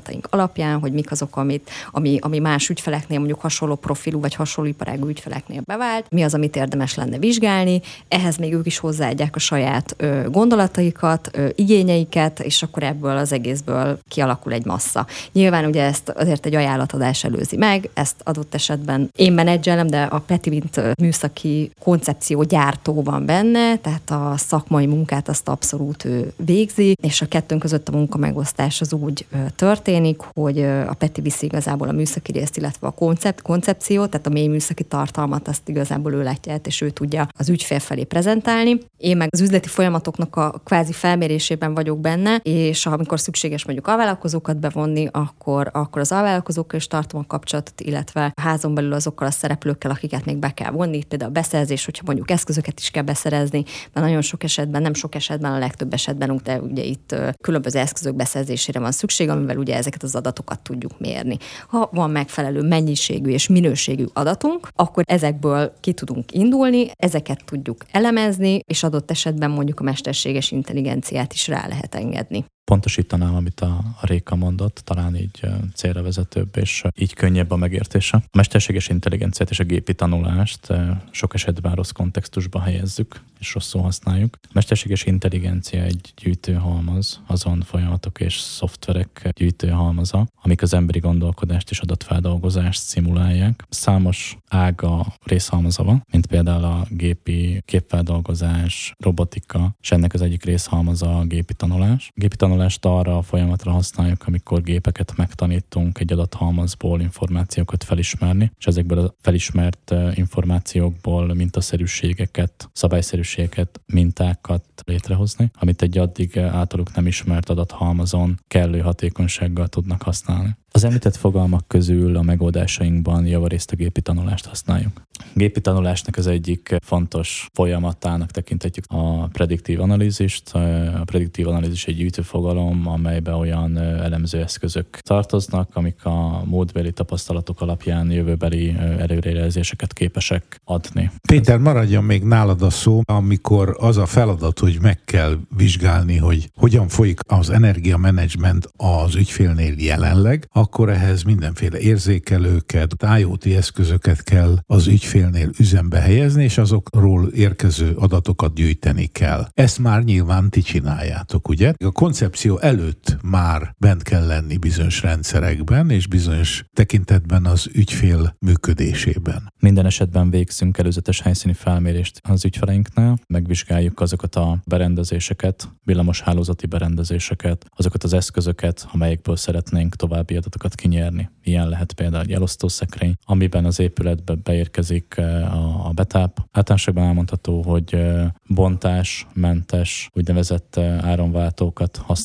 tapasztalataink 0.06 0.26
alapján, 0.30 0.80
hogy 0.80 0.92
mik 0.92 1.10
azok, 1.10 1.36
amit, 1.36 1.70
ami, 1.90 2.18
ami 2.20 2.38
más 2.38 2.68
ügyfeleknél, 2.68 3.18
mondjuk 3.18 3.40
hasonló 3.40 3.74
profilú 3.74 4.20
vagy 4.20 4.34
hasonló 4.34 4.70
iparágú 4.70 5.08
ügyfeleknél 5.08 5.62
bevált, 5.64 6.06
mi 6.10 6.22
az, 6.22 6.34
amit 6.34 6.56
érdemes 6.56 6.94
lenne 6.94 7.18
vizsgálni, 7.18 7.80
ehhez 8.08 8.36
még 8.36 8.52
ők 8.52 8.66
is 8.66 8.78
hozzáadják 8.78 9.36
a 9.36 9.38
saját 9.38 9.94
ö, 9.96 10.22
gondolataikat, 10.30 11.30
ö, 11.32 11.48
igényeiket, 11.54 12.40
és 12.40 12.62
akkor 12.62 12.82
ebből 12.82 13.16
az 13.16 13.32
egészből 13.32 13.98
kialakul 14.08 14.52
egy 14.52 14.64
massza. 14.64 15.06
Nyilván 15.32 15.64
ugye 15.64 15.82
ezt 15.82 16.08
azért 16.08 16.46
egy 16.46 16.54
ajánlatadás 16.54 17.24
előzi 17.24 17.56
meg, 17.56 17.90
ezt 17.94 18.16
adott 18.24 18.54
esetben 18.54 19.10
én 19.16 19.32
menedzselem, 19.32 19.86
de 19.86 20.02
a 20.02 20.18
Peti, 20.18 20.50
mint 20.50 20.80
műszaki 20.98 21.70
koncepció 21.82 22.42
gyártó 22.42 23.02
van 23.02 23.26
benne, 23.26 23.76
tehát 23.76 24.10
a 24.10 24.34
szakmai 24.36 24.86
munkát 24.86 25.28
azt 25.28 25.48
abszolút 25.48 26.04
ő 26.04 26.32
végzi, 26.36 26.96
és 27.02 27.20
a 27.20 27.26
kettőnk 27.26 27.60
között 27.60 27.88
a 27.88 27.92
munkamegosztás 27.92 28.80
az 28.80 28.92
úgy 28.92 29.26
történik, 29.56 29.95
hogy 30.34 30.62
a 30.62 30.94
Peti 30.98 31.20
viszi 31.20 31.46
igazából 31.46 31.88
a 31.88 31.92
műszaki 31.92 32.32
részt, 32.32 32.56
illetve 32.56 32.86
a 32.86 32.90
koncept, 32.90 33.42
koncepciót, 33.42 34.10
tehát 34.10 34.26
a 34.26 34.30
mély 34.30 34.46
műszaki 34.46 34.82
tartalmat 34.82 35.48
azt 35.48 35.68
igazából 35.68 36.12
ő 36.12 36.22
látja 36.22 36.54
és 36.64 36.80
ő 36.80 36.90
tudja 36.90 37.28
az 37.38 37.48
ügyfél 37.48 37.78
felé 37.78 38.04
prezentálni. 38.04 38.78
Én 38.96 39.16
meg 39.16 39.28
az 39.32 39.40
üzleti 39.40 39.68
folyamatoknak 39.68 40.36
a 40.36 40.60
kvázi 40.64 40.92
felmérésében 40.92 41.74
vagyok 41.74 42.00
benne, 42.00 42.36
és 42.42 42.86
amikor 42.86 43.20
szükséges 43.20 43.64
mondjuk 43.64 43.86
alvállalkozókat 43.86 44.56
bevonni, 44.56 45.08
akkor, 45.12 45.70
akkor 45.72 46.00
az 46.00 46.12
alvállalkozókkal 46.12 46.78
is 46.78 46.86
tartom 46.86 47.20
a 47.20 47.26
kapcsolatot, 47.26 47.80
illetve 47.80 48.32
a 48.34 48.40
házon 48.40 48.74
belül 48.74 48.92
azokkal 48.92 49.26
a 49.26 49.30
szereplőkkel, 49.30 49.90
akiket 49.90 50.24
még 50.24 50.36
be 50.36 50.50
kell 50.50 50.70
vonni, 50.70 51.04
például 51.04 51.30
a 51.30 51.34
beszerzés, 51.34 51.84
hogyha 51.84 52.02
mondjuk 52.06 52.30
eszközöket 52.30 52.80
is 52.80 52.90
kell 52.90 53.02
beszerezni, 53.02 53.64
mert 53.92 54.06
nagyon 54.06 54.22
sok 54.22 54.42
esetben, 54.42 54.82
nem 54.82 54.94
sok 54.94 55.14
esetben, 55.14 55.52
a 55.52 55.58
legtöbb 55.58 55.92
esetben, 55.92 56.30
ugye 56.60 56.82
itt 56.82 57.14
különböző 57.40 57.78
eszközök 57.78 58.14
beszerzésére 58.14 58.80
van 58.80 58.92
szükség, 58.92 59.28
amivel 59.28 59.56
ugye 59.56 59.76
ezeket 59.86 60.02
az 60.02 60.14
adatokat 60.14 60.60
tudjuk 60.60 60.98
mérni. 60.98 61.36
Ha 61.68 61.88
van 61.92 62.10
megfelelő 62.10 62.62
mennyiségű 62.62 63.30
és 63.30 63.48
minőségű 63.48 64.04
adatunk, 64.12 64.68
akkor 64.74 65.02
ezekből 65.06 65.72
ki 65.80 65.92
tudunk 65.92 66.32
indulni, 66.32 66.90
ezeket 66.96 67.44
tudjuk 67.44 67.84
elemezni, 67.90 68.60
és 68.64 68.82
adott 68.82 69.10
esetben 69.10 69.50
mondjuk 69.50 69.80
a 69.80 69.84
mesterséges 69.84 70.50
intelligenciát 70.50 71.32
is 71.32 71.48
rá 71.48 71.66
lehet 71.68 71.94
engedni. 71.94 72.44
Pontosítanám, 72.66 73.34
amit 73.34 73.60
a, 73.60 73.80
Réka 74.00 74.36
mondott, 74.36 74.80
talán 74.84 75.16
így 75.16 75.40
célra 75.74 76.02
vezetőbb, 76.02 76.56
és 76.56 76.84
így 76.94 77.14
könnyebb 77.14 77.50
a 77.50 77.56
megértése. 77.56 78.16
A 78.16 78.36
mesterséges 78.36 78.88
intelligenciát 78.88 79.50
és 79.50 79.60
a 79.60 79.64
gépi 79.64 79.94
tanulást 79.94 80.72
sok 81.10 81.34
esetben 81.34 81.74
rossz 81.74 81.90
kontextusba 81.90 82.60
helyezzük, 82.60 83.20
és 83.38 83.54
rosszul 83.54 83.82
használjuk. 83.82 84.38
A 84.42 84.48
mesterséges 84.52 85.04
intelligencia 85.04 85.82
egy 85.82 86.12
gyűjtőhalmaz, 86.16 87.20
azon 87.26 87.62
folyamatok 87.62 88.20
és 88.20 88.38
szoftverek 88.38 89.28
gyűjtőhalmaza, 89.32 90.26
amik 90.42 90.62
az 90.62 90.74
emberi 90.74 90.98
gondolkodást 90.98 91.70
és 91.70 91.80
adatfeldolgozást 91.80 92.80
szimulálják. 92.80 93.64
Számos 93.68 94.36
ága 94.48 95.06
részhalmaza 95.24 95.82
van, 95.82 96.06
mint 96.12 96.26
például 96.26 96.64
a 96.64 96.86
gépi 96.90 97.62
képfeldolgozás, 97.64 98.94
robotika, 98.98 99.76
és 99.80 99.90
ennek 99.90 100.14
az 100.14 100.22
egyik 100.22 100.44
részhalmaza 100.44 101.18
a 101.18 101.24
gépi 101.24 101.54
tanulás. 101.54 102.08
A 102.14 102.20
gépi 102.20 102.36
tanulást 102.56 102.84
arra 102.84 103.18
a 103.18 103.22
folyamatra 103.22 103.70
használjuk, 103.70 104.26
amikor 104.26 104.62
gépeket 104.62 105.16
megtanítunk 105.16 105.98
egy 105.98 106.12
adathalmazból 106.12 107.00
információkat 107.00 107.84
felismerni, 107.84 108.52
és 108.58 108.66
ezekből 108.66 108.98
a 108.98 109.14
felismert 109.20 109.90
eh, 109.90 110.18
információkból 110.18 111.34
mintaszerűségeket, 111.34 112.68
szabályszerűségeket, 112.72 113.80
mintákat 113.86 114.64
létrehozni, 114.84 115.50
amit 115.58 115.82
egy 115.82 115.98
addig 115.98 116.38
általuk 116.38 116.94
nem 116.94 117.06
ismert 117.06 117.50
adathalmazon 117.50 118.40
kellő 118.48 118.80
hatékonysággal 118.80 119.68
tudnak 119.68 120.02
használni. 120.02 120.56
Az 120.76 120.84
említett 120.84 121.16
fogalmak 121.16 121.68
közül 121.68 122.16
a 122.16 122.22
megoldásainkban 122.22 123.26
javarészt 123.26 123.72
a 123.72 123.76
gépi 123.76 124.00
tanulást 124.00 124.46
használjuk. 124.46 125.02
Gépi 125.34 125.60
tanulásnak 125.60 126.16
az 126.16 126.26
egyik 126.26 126.76
fontos 126.82 127.48
folyamatának 127.52 128.30
tekinthetjük 128.30 128.84
a 128.88 129.26
prediktív 129.26 129.80
analízist. 129.80 130.54
A 130.54 131.02
prediktív 131.04 131.48
analízis 131.48 131.86
egy 131.86 131.98
gyűjtőfogalom, 132.46 132.86
amelybe 132.86 133.32
olyan 133.34 133.78
elemző 133.78 134.42
eszközök 134.42 134.86
tartoznak, 135.00 135.70
amik 135.72 136.04
a 136.04 136.42
módbeli 136.44 136.92
tapasztalatok 136.92 137.60
alapján 137.60 138.10
jövőbeli 138.10 138.76
előrejelzéseket 138.98 139.92
képesek 139.92 140.60
adni. 140.64 141.10
Péter, 141.28 141.58
maradjon 141.58 142.04
még 142.04 142.22
nálad 142.22 142.62
a 142.62 142.70
szó, 142.70 143.00
amikor 143.04 143.76
az 143.80 143.96
a 143.96 144.06
feladat, 144.06 144.58
hogy 144.58 144.78
meg 144.82 145.04
kell 145.04 145.38
vizsgálni, 145.56 146.16
hogy 146.16 146.50
hogyan 146.56 146.88
folyik 146.88 147.20
az 147.26 147.50
energiamenedzsment 147.50 148.68
az 148.76 149.14
ügyfélnél 149.14 149.74
jelenleg, 149.78 150.48
akkor 150.52 150.90
ehhez 150.90 151.22
mindenféle 151.22 151.78
érzékelőket, 151.78 152.94
IoT 153.18 153.46
eszközöket 153.46 154.22
kell 154.22 154.58
az 154.66 154.86
ügyfélnél 154.86 155.50
üzembe 155.58 155.98
helyezni, 155.98 156.44
és 156.44 156.58
azokról 156.58 157.28
érkező 157.28 157.94
adatokat 157.98 158.54
gyűjteni 158.54 159.06
kell. 159.06 159.48
Ezt 159.54 159.78
már 159.78 160.02
nyilván 160.02 160.50
ti 160.50 160.60
csináljátok, 160.60 161.48
ugye? 161.48 161.72
A 161.84 161.92
koncepció 162.36 162.70
előtt 162.70 163.16
már 163.22 163.74
bent 163.78 164.02
kell 164.02 164.26
lenni 164.26 164.56
bizonyos 164.56 165.02
rendszerekben, 165.02 165.90
és 165.90 166.06
bizonyos 166.06 166.64
tekintetben 166.72 167.44
az 167.44 167.68
ügyfél 167.72 168.36
működésében. 168.38 169.52
Minden 169.60 169.86
esetben 169.86 170.30
végzünk 170.30 170.78
előzetes 170.78 171.20
helyszíni 171.20 171.52
felmérést 171.52 172.20
az 172.22 172.44
ügyfeleinknél, 172.44 173.18
megvizsgáljuk 173.26 174.00
azokat 174.00 174.34
a 174.34 174.58
berendezéseket, 174.66 175.68
villamos 175.84 176.20
hálózati 176.20 176.66
berendezéseket, 176.66 177.66
azokat 177.76 178.04
az 178.04 178.12
eszközöket, 178.12 178.86
amelyekből 178.92 179.36
szeretnénk 179.36 179.94
további 179.94 180.36
adatokat 180.36 180.74
kinyerni. 180.74 181.30
Ilyen 181.42 181.68
lehet 181.68 181.92
például 181.92 182.22
egy 182.22 182.32
elosztószekrény, 182.32 183.14
amiben 183.24 183.64
az 183.64 183.80
épületbe 183.80 184.34
beérkezik 184.34 185.14
eh, 185.16 185.86
a 185.86 185.90
betáp. 185.90 186.38
Általánosságban 186.50 187.04
elmondható, 187.04 187.62
hogy 187.62 187.94
eh, 187.94 188.26
bontás, 188.48 189.26
mentes, 189.32 190.10
úgynevezett 190.12 190.76
eh, 190.76 191.04
áramváltókat 191.04 191.96
használunk, 191.96 192.24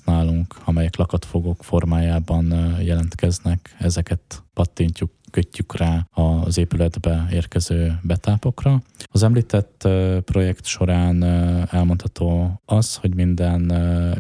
amelyek 0.66 0.96
lakatfogók 0.96 1.64
formájában 1.64 2.76
jelentkeznek. 2.80 3.76
Ezeket 3.80 4.44
pattintjuk 4.54 5.12
kötjük 5.32 5.78
rá 5.78 6.08
az 6.12 6.58
épületbe 6.58 7.28
érkező 7.32 8.00
betápokra. 8.02 8.82
Az 9.12 9.24
említett 9.24 9.88
projekt 10.26 10.66
során 10.66 11.24
elmondható 11.72 12.62
az, 12.66 12.96
hogy 12.96 13.16
minden 13.16 13.72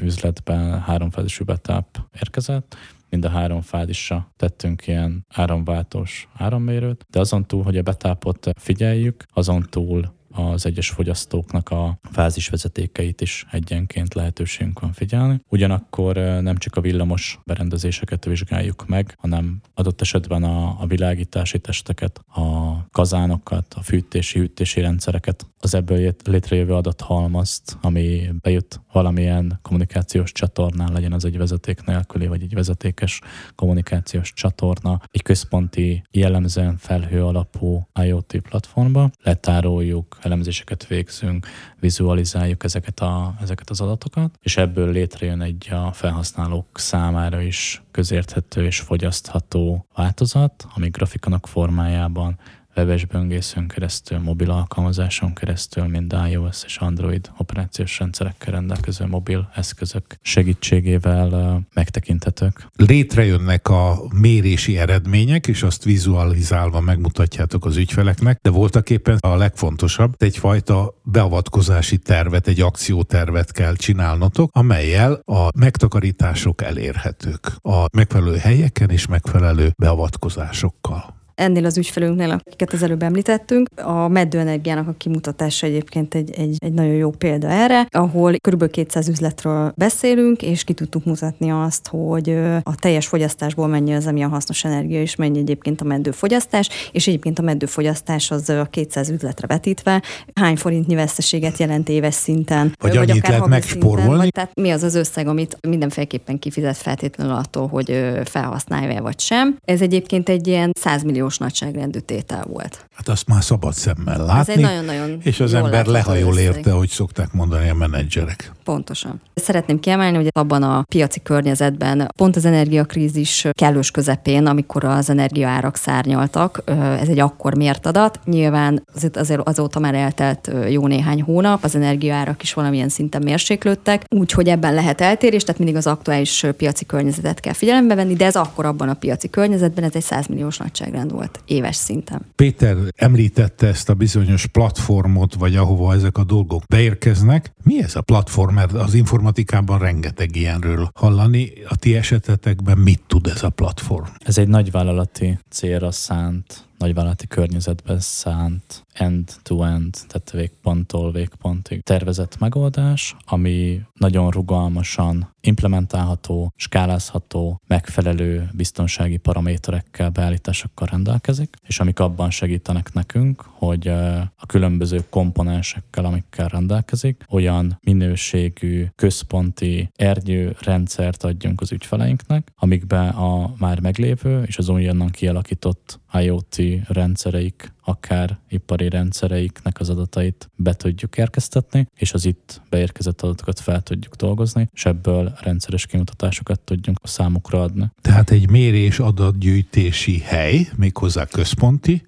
üzletben 0.02 0.82
háromfázisú 0.82 1.46
betáp 1.46 2.08
érkezett, 2.14 2.76
mind 3.10 3.26
a 3.26 3.30
három 3.30 3.62
fázisra 3.62 4.32
tettünk 4.38 4.88
ilyen 4.88 5.26
áramváltós 5.30 6.28
árammérőt, 6.34 7.06
de 7.10 7.20
azon 7.20 7.46
túl, 7.46 7.64
hogy 7.64 7.78
a 7.78 7.82
betápot 7.82 8.50
figyeljük, 8.56 9.26
azon 9.34 9.66
túl 9.70 10.14
az 10.32 10.66
egyes 10.66 10.90
fogyasztóknak 10.90 11.70
a 11.70 12.00
fázisvezetékeit 12.12 13.22
is 13.22 13.46
egyenként 13.52 14.14
lehetőségünk 14.14 14.80
van 14.80 14.94
figyelni. 14.94 15.42
Ugyanakkor 15.50 16.16
nem 16.16 16.58
csak 16.58 16.76
a 16.76 16.82
villamos 16.82 17.40
berendezéseket 17.46 18.26
vizsgáljuk 18.26 18.88
meg, 18.88 19.16
hanem 19.18 19.62
adott 19.74 20.02
esetben 20.02 20.44
a, 20.44 20.82
a 20.82 20.86
világítási 20.88 21.60
testeket, 21.60 22.22
a 22.28 22.78
kazánokat, 22.92 23.74
a 23.74 23.82
fűtési, 23.82 24.40
hűtési 24.40 24.82
rendszereket, 24.82 25.46
az 25.60 25.74
ebből 25.74 26.14
létrejövő 26.26 26.74
adathalmazt, 26.74 27.78
ami 27.82 28.30
bejut 28.42 28.82
valamilyen 28.92 29.60
kommunikációs 29.62 30.32
csatornán, 30.32 30.92
legyen 30.92 31.14
az 31.14 31.26
egy 31.26 31.38
vezeték 31.38 31.86
nélküli, 31.86 32.28
vagy 32.28 32.42
egy 32.42 32.54
vezetékes 32.54 33.22
kommunikációs 33.56 34.34
csatorna, 34.34 35.02
egy 35.12 35.22
központi, 35.22 36.04
jellemzően 36.12 36.78
felhő 36.78 37.26
alapú 37.26 37.88
IoT 38.04 38.36
platformba, 38.50 39.10
letároljuk, 39.24 40.18
elemzéseket 40.22 40.88
végzünk, 40.88 41.48
vizualizáljuk 41.80 42.64
ezeket, 42.64 43.00
a, 43.00 43.36
ezeket 43.42 43.70
az 43.70 43.82
adatokat, 43.82 44.38
és 44.42 44.58
ebből 44.58 44.92
létrejön 44.92 45.42
egy 45.42 45.70
a 45.72 45.92
felhasználók 45.92 46.80
számára 46.80 47.42
is 47.42 47.82
közérthető 47.92 48.66
és 48.66 48.80
fogyasztható 48.80 49.86
változat, 49.96 50.68
ami 50.76 50.90
grafikonok 50.90 51.48
formájában 51.48 52.40
webes 52.76 53.06
böngészőn 53.06 53.68
keresztül, 53.68 54.20
mobil 54.20 54.52
alkalmazáson 54.52 55.34
keresztül, 55.34 55.84
mind 55.84 56.16
iOS 56.30 56.64
és 56.66 56.78
Android 56.78 57.32
operációs 57.38 58.00
rendszerekkel 58.00 58.54
rendelkező 58.54 59.06
mobil 59.06 59.50
eszközök 59.56 60.04
segítségével 60.22 61.62
megtekinthetők. 61.74 62.68
Létrejönnek 62.76 63.70
a 63.70 64.02
mérési 64.16 64.78
eredmények, 64.78 65.48
és 65.48 65.64
azt 65.64 65.84
vizualizálva 65.84 66.80
megmutatjátok 66.80 67.66
az 67.66 67.78
ügyfeleknek, 67.78 68.40
de 68.42 68.50
voltak 68.50 68.90
éppen 68.90 69.18
a 69.20 69.36
legfontosabb, 69.36 70.14
egyfajta 70.18 70.94
beavatkozási 71.04 71.98
tervet, 71.98 72.48
egy 72.48 72.62
akciótervet 72.62 73.52
kell 73.52 73.76
csinálnotok, 73.76 74.50
amelyel 74.54 75.22
a 75.26 75.48
megtakarítások 75.60 76.62
elérhetők 76.62 77.56
a 77.62 77.86
megfelelő 77.98 78.38
helyeken 78.38 78.90
és 78.90 79.08
megfelelő 79.08 79.74
beavatkozásokkal 79.78 81.20
ennél 81.42 81.66
az 81.66 81.78
ügyfelünknél, 81.78 82.30
akiket 82.30 82.74
az 82.74 82.84
előbb 82.84 83.04
említettünk. 83.04 83.68
A 83.76 84.08
meddőenergiának 84.08 84.88
a 84.88 84.94
kimutatása 84.98 85.68
egyébként 85.68 86.16
egy, 86.16 86.32
egy, 86.32 86.56
egy 86.58 86.74
nagyon 86.74 86.94
jó 86.94 87.10
példa 87.10 87.48
erre, 87.48 87.88
ahol 87.90 88.34
kb. 88.50 88.70
200 88.70 89.08
üzletről 89.08 89.74
beszélünk, 89.76 90.42
és 90.42 90.64
ki 90.64 90.74
tudtuk 90.74 91.06
mutatni 91.06 91.52
azt, 91.52 91.88
hogy 91.88 92.30
a 92.64 92.76
teljes 92.76 93.08
fogyasztásból 93.08 93.68
mennyi 93.68 93.94
az, 93.94 94.08
ami 94.08 94.24
a 94.24 94.28
hasznos 94.28 94.64
energia, 94.64 95.02
és 95.02 95.16
mennyi 95.16 95.40
egyébként 95.40 95.82
a 95.82 95.86
meddőfogyasztás, 95.86 96.70
és 96.92 97.08
egyébként 97.08 97.40
a 97.40 97.42
meddőfogyasztás 97.42 98.32
az 98.32 98.50
a 98.50 98.68
200 98.70 99.10
üzletre 99.10 99.48
vetítve 99.48 100.02
hány 100.34 100.56
forintnyi 100.56 100.96
veszteséget 100.96 101.58
jelent 101.58 101.90
éves 101.90 102.14
szinten. 102.14 102.76
Vagy, 102.82 102.96
vagy 102.96 103.10
akár 103.10 103.32
lehet 103.32 103.48
megspórolni. 103.48 104.16
Vagy, 104.16 104.32
tehát 104.32 104.56
mi 104.56 104.70
az 104.70 104.84
az 104.84 104.96
összeg, 104.96 105.28
amit 105.28 105.58
mindenféleképpen 105.68 106.40
kifizet 106.40 106.78
feltétlenül 106.78 107.34
attól, 107.34 107.68
hogy 107.68 108.12
felhasználja 108.24 109.02
vagy 109.02 109.20
sem. 109.20 109.58
Ez 109.66 109.82
egyébként 109.82 110.30
egy 110.30 110.48
ilyen 110.48 110.72
100 110.80 111.04
millió 111.04 111.30
milliós 111.32 111.38
nagyságrendű 111.38 112.00
tétel 112.00 112.46
volt. 112.48 112.86
Hát 112.96 113.08
azt 113.08 113.28
már 113.28 113.44
szabad 113.44 113.74
szemmel 113.74 114.26
látni. 114.26 114.54
Ez 114.54 114.58
egy 114.58 114.64
nagyon-nagyon 114.64 115.20
És 115.24 115.40
az 115.40 115.54
ember 115.54 115.86
lehajol 115.86 116.38
érte, 116.38 116.72
hogy 116.72 116.90
szokták 116.90 117.34
mondani 117.34 117.70
a 117.70 117.74
menedzserek. 117.74 118.52
Pontosan. 118.64 119.22
Szeretném 119.34 119.80
kiemelni, 119.80 120.16
hogy 120.16 120.28
abban 120.32 120.64
a 120.64 120.82
piaci 120.82 121.22
környezetben, 121.24 122.08
pont 122.16 122.36
az 122.36 122.46
energiakrízis 122.46 123.48
kellős 123.52 123.92
közepén, 123.92 124.46
amikor 124.46 124.84
az 124.84 125.10
energiaárak 125.10 125.76
szárnyaltak, 125.76 126.64
ez 127.00 127.08
egy 127.08 127.20
akkor 127.20 127.56
mért 127.56 127.86
adat. 127.86 128.20
Nyilván 128.26 128.84
azért 129.14 129.42
azóta 129.48 129.80
már 129.80 129.96
eltelt 129.96 130.52
jó 130.70 130.88
néhány 130.88 131.22
hónap, 131.22 131.64
az 131.64 131.76
energiaárak 131.76 132.44
is 132.44 132.54
valamilyen 132.54 132.90
szinten 132.90 133.22
mérséklődtek, 133.24 134.04
úgyhogy 134.16 134.48
ebben 134.48 134.74
lehet 134.74 135.02
eltérés, 135.02 135.44
tehát 135.44 135.58
mindig 135.58 135.78
az 135.78 135.88
aktuális 135.88 136.46
piaci 136.58 136.86
környezetet 136.86 137.40
kell 137.40 137.54
figyelembe 137.54 137.96
venni, 137.96 138.14
de 138.14 138.26
ez 138.26 138.36
akkor 138.36 138.66
abban 138.66 138.90
a 138.90 138.94
piaci 138.94 139.30
környezetben 139.30 139.84
ez 139.84 139.92
egy 139.94 140.04
100 140.04 140.28
milliós 140.28 140.58
nagyságrend 140.58 141.11
volt 141.12 141.42
éves 141.46 141.76
szinten. 141.76 142.26
Péter 142.36 142.78
említette 142.96 143.68
ezt 143.68 143.90
a 143.90 143.94
bizonyos 143.94 144.46
platformot, 144.46 145.34
vagy 145.34 145.56
ahova 145.56 145.94
ezek 145.94 146.18
a 146.18 146.24
dolgok 146.24 146.64
beérkeznek. 146.68 147.52
Mi 147.64 147.84
ez 147.84 147.96
a 147.96 148.02
platform? 148.02 148.54
Mert 148.54 148.74
az 148.74 148.94
informatikában 148.94 149.80
rengeteg 149.80 150.36
ilyenről 150.36 150.90
hallani. 150.94 151.52
A 151.68 151.76
ti 151.76 151.96
esetetekben 151.96 152.78
mit 152.78 153.02
tud 153.08 153.28
ez 153.28 153.44
a 153.44 153.50
platform? 153.50 154.06
Ez 154.20 154.38
egy 154.38 154.48
nagyvállalati 154.48 155.40
célra 155.50 155.92
szánt 155.92 156.70
nagyvállalati 156.82 157.28
környezetben 157.28 158.00
szánt 158.00 158.86
end-to-end, 158.94 159.98
tehát 160.08 160.32
végponttól 160.32 161.12
végpontig 161.12 161.84
tervezett 161.84 162.40
megoldás, 162.40 163.16
ami 163.26 163.82
nagyon 163.94 164.30
rugalmasan 164.30 165.36
implementálható, 165.42 166.54
skálázható, 166.56 167.62
megfelelő 167.68 168.50
biztonsági 168.54 169.18
paraméterekkel, 169.18 170.10
beállításokkal 170.10 170.88
rendelkezik, 170.92 171.56
és 171.68 171.80
amik 171.80 172.00
abban 172.00 172.30
segítenek 172.30 172.94
nekünk, 172.94 173.42
hogy 173.42 173.88
a 174.36 174.46
különböző 174.48 175.04
komponensekkel, 175.10 176.06
amikkel 176.06 176.48
rendelkezik, 176.48 177.26
olyan 177.30 177.80
minőségű, 177.84 178.86
központi 178.96 179.90
ernyőrendszert 179.96 181.24
adjunk 181.24 181.62
az 181.62 181.72
ügyfeleinknek, 181.72 182.52
amikbe 182.56 183.08
a 183.08 183.54
már 183.58 183.80
meglévő 183.80 184.44
és 184.44 184.58
az 184.58 184.70
újonnan 184.70 185.10
kialakított 185.10 186.00
IoT 186.14 186.56
rendszereik, 186.88 187.74
akár 187.92 188.38
ipari 188.50 188.90
rendszereiknek 188.90 189.80
az 189.80 189.90
adatait 189.90 190.50
be 190.56 190.74
tudjuk 190.74 191.18
érkeztetni, 191.18 191.88
és 191.96 192.14
az 192.14 192.26
itt 192.26 192.62
beérkezett 192.70 193.22
adatokat 193.22 193.60
fel 193.60 193.82
tudjuk 193.82 194.16
dolgozni, 194.16 194.70
és 194.74 194.86
ebből 194.86 195.34
rendszeres 195.42 195.86
kimutatásokat 195.86 196.60
tudjunk 196.60 196.98
a 197.02 197.08
számukra 197.08 197.62
adni. 197.62 197.92
Tehát 198.02 198.30
egy 198.30 198.50
mérés 198.50 199.00
adatgyűjtési 199.00 200.20
hely, 200.20 200.68
méghozzá 200.76 201.26
központi, 201.26 202.02